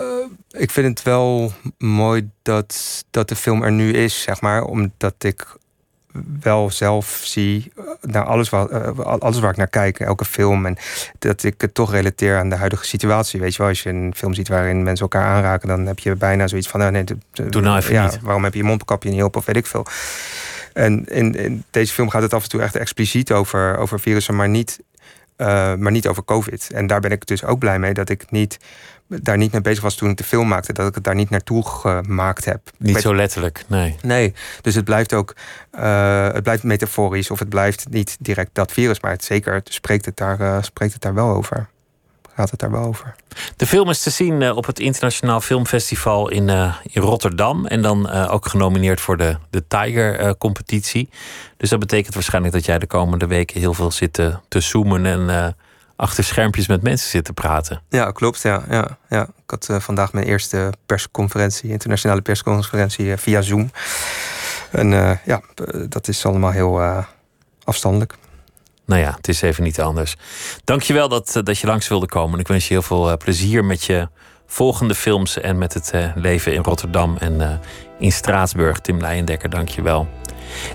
[0.00, 0.06] Uh,
[0.50, 4.64] ik vind het wel mooi dat, dat de film er nu is, zeg maar.
[4.64, 5.46] Omdat ik
[6.40, 10.66] wel zelf zie naar alles waar, uh, alles waar ik naar kijk, elke film.
[10.66, 10.76] En
[11.18, 13.40] dat ik het toch relateer aan de huidige situatie.
[13.40, 16.14] Weet je wel, als je een film ziet waarin mensen elkaar aanraken, dan heb je
[16.14, 18.20] bijna zoiets van: oh nee, doe nou even ja, niet.
[18.20, 19.86] Waarom heb je je mondkapje niet op of weet ik veel.
[20.72, 24.36] En in, in, deze film gaat het af en toe echt expliciet over, over virussen,
[24.36, 24.80] maar niet,
[25.36, 26.70] uh, maar niet over COVID.
[26.72, 28.58] En daar ben ik dus ook blij mee dat ik niet
[29.10, 30.72] daar niet mee bezig was toen ik de film maakte.
[30.72, 32.60] Dat ik het daar niet naartoe gemaakt heb.
[32.78, 33.96] Niet zo letterlijk, nee.
[34.02, 35.34] Nee, dus het blijft ook
[35.74, 37.30] uh, het blijft metaforisch.
[37.30, 39.00] Of het blijft niet direct dat virus.
[39.00, 41.68] Maar het, zeker spreekt, het daar, uh, spreekt het daar wel over.
[42.34, 43.14] Gaat het daar wel over.
[43.56, 46.48] De film is te zien uh, op het Internationaal Filmfestival in,
[46.82, 47.66] in Rotterdam.
[47.66, 51.08] En dan ook genomineerd voor de, de Tiger-competitie.
[51.56, 54.12] dus dat betekent waarschijnlijk dat jij de komende weken heel veel zit
[54.48, 55.54] te zoomen en
[56.00, 57.82] achter schermpjes met mensen zitten praten.
[57.88, 58.42] Ja, klopt.
[58.42, 59.22] Ja, ja, ja.
[59.22, 63.70] Ik had uh, vandaag mijn eerste persconferentie, internationale persconferentie uh, via Zoom.
[64.70, 65.40] En uh, ja,
[65.88, 67.04] dat is allemaal heel
[67.64, 68.14] afstandelijk.
[68.86, 70.16] Nou ja, het is even niet anders.
[70.64, 72.38] Dankjewel dat, dat je langs wilde komen.
[72.38, 74.08] Ik wens je heel veel plezier met je
[74.46, 77.60] volgende films en met het leven in Rotterdam en
[77.98, 78.80] in Straatsburg.
[78.80, 80.08] Tim Leijendekker, dankjewel.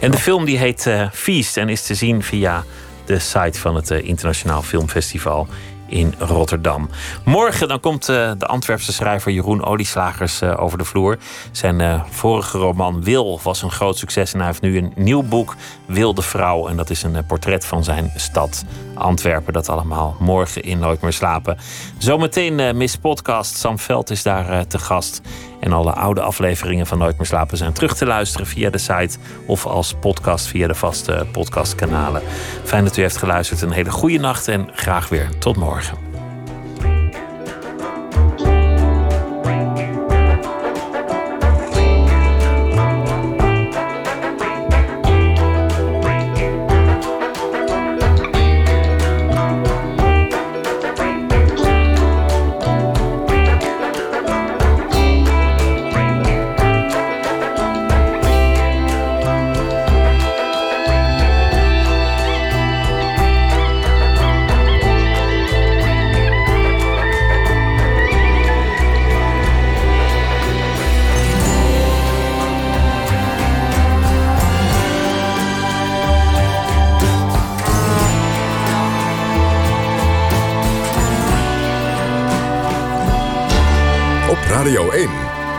[0.02, 2.64] En de film die heet Feast en is te zien via
[3.06, 5.48] de site van het Internationaal Filmfestival
[5.88, 6.90] in Rotterdam.
[7.26, 11.18] Morgen dan komt uh, de Antwerpse schrijver Jeroen Olieslagers uh, over de vloer.
[11.52, 15.56] Zijn vorige roman Wil was een groot succes en hij heeft nu een nieuw boek
[15.86, 16.68] Wilde Vrouw.
[16.68, 19.54] En dat is een portret van zijn stad Antwerpen.
[19.54, 21.58] Dat allemaal morgen in Nooit meer slapen.
[21.98, 23.58] Zometeen Miss Podcast.
[23.58, 25.22] Sam Veld is daar te gast.
[25.60, 29.18] En alle oude afleveringen van Nooit meer slapen zijn terug te luisteren via de site
[29.48, 32.22] of als podcast via de vaste podcastkanalen.
[32.64, 33.62] Fijn dat u heeft geluisterd.
[33.62, 36.05] Een hele goede nacht en graag weer tot morgen.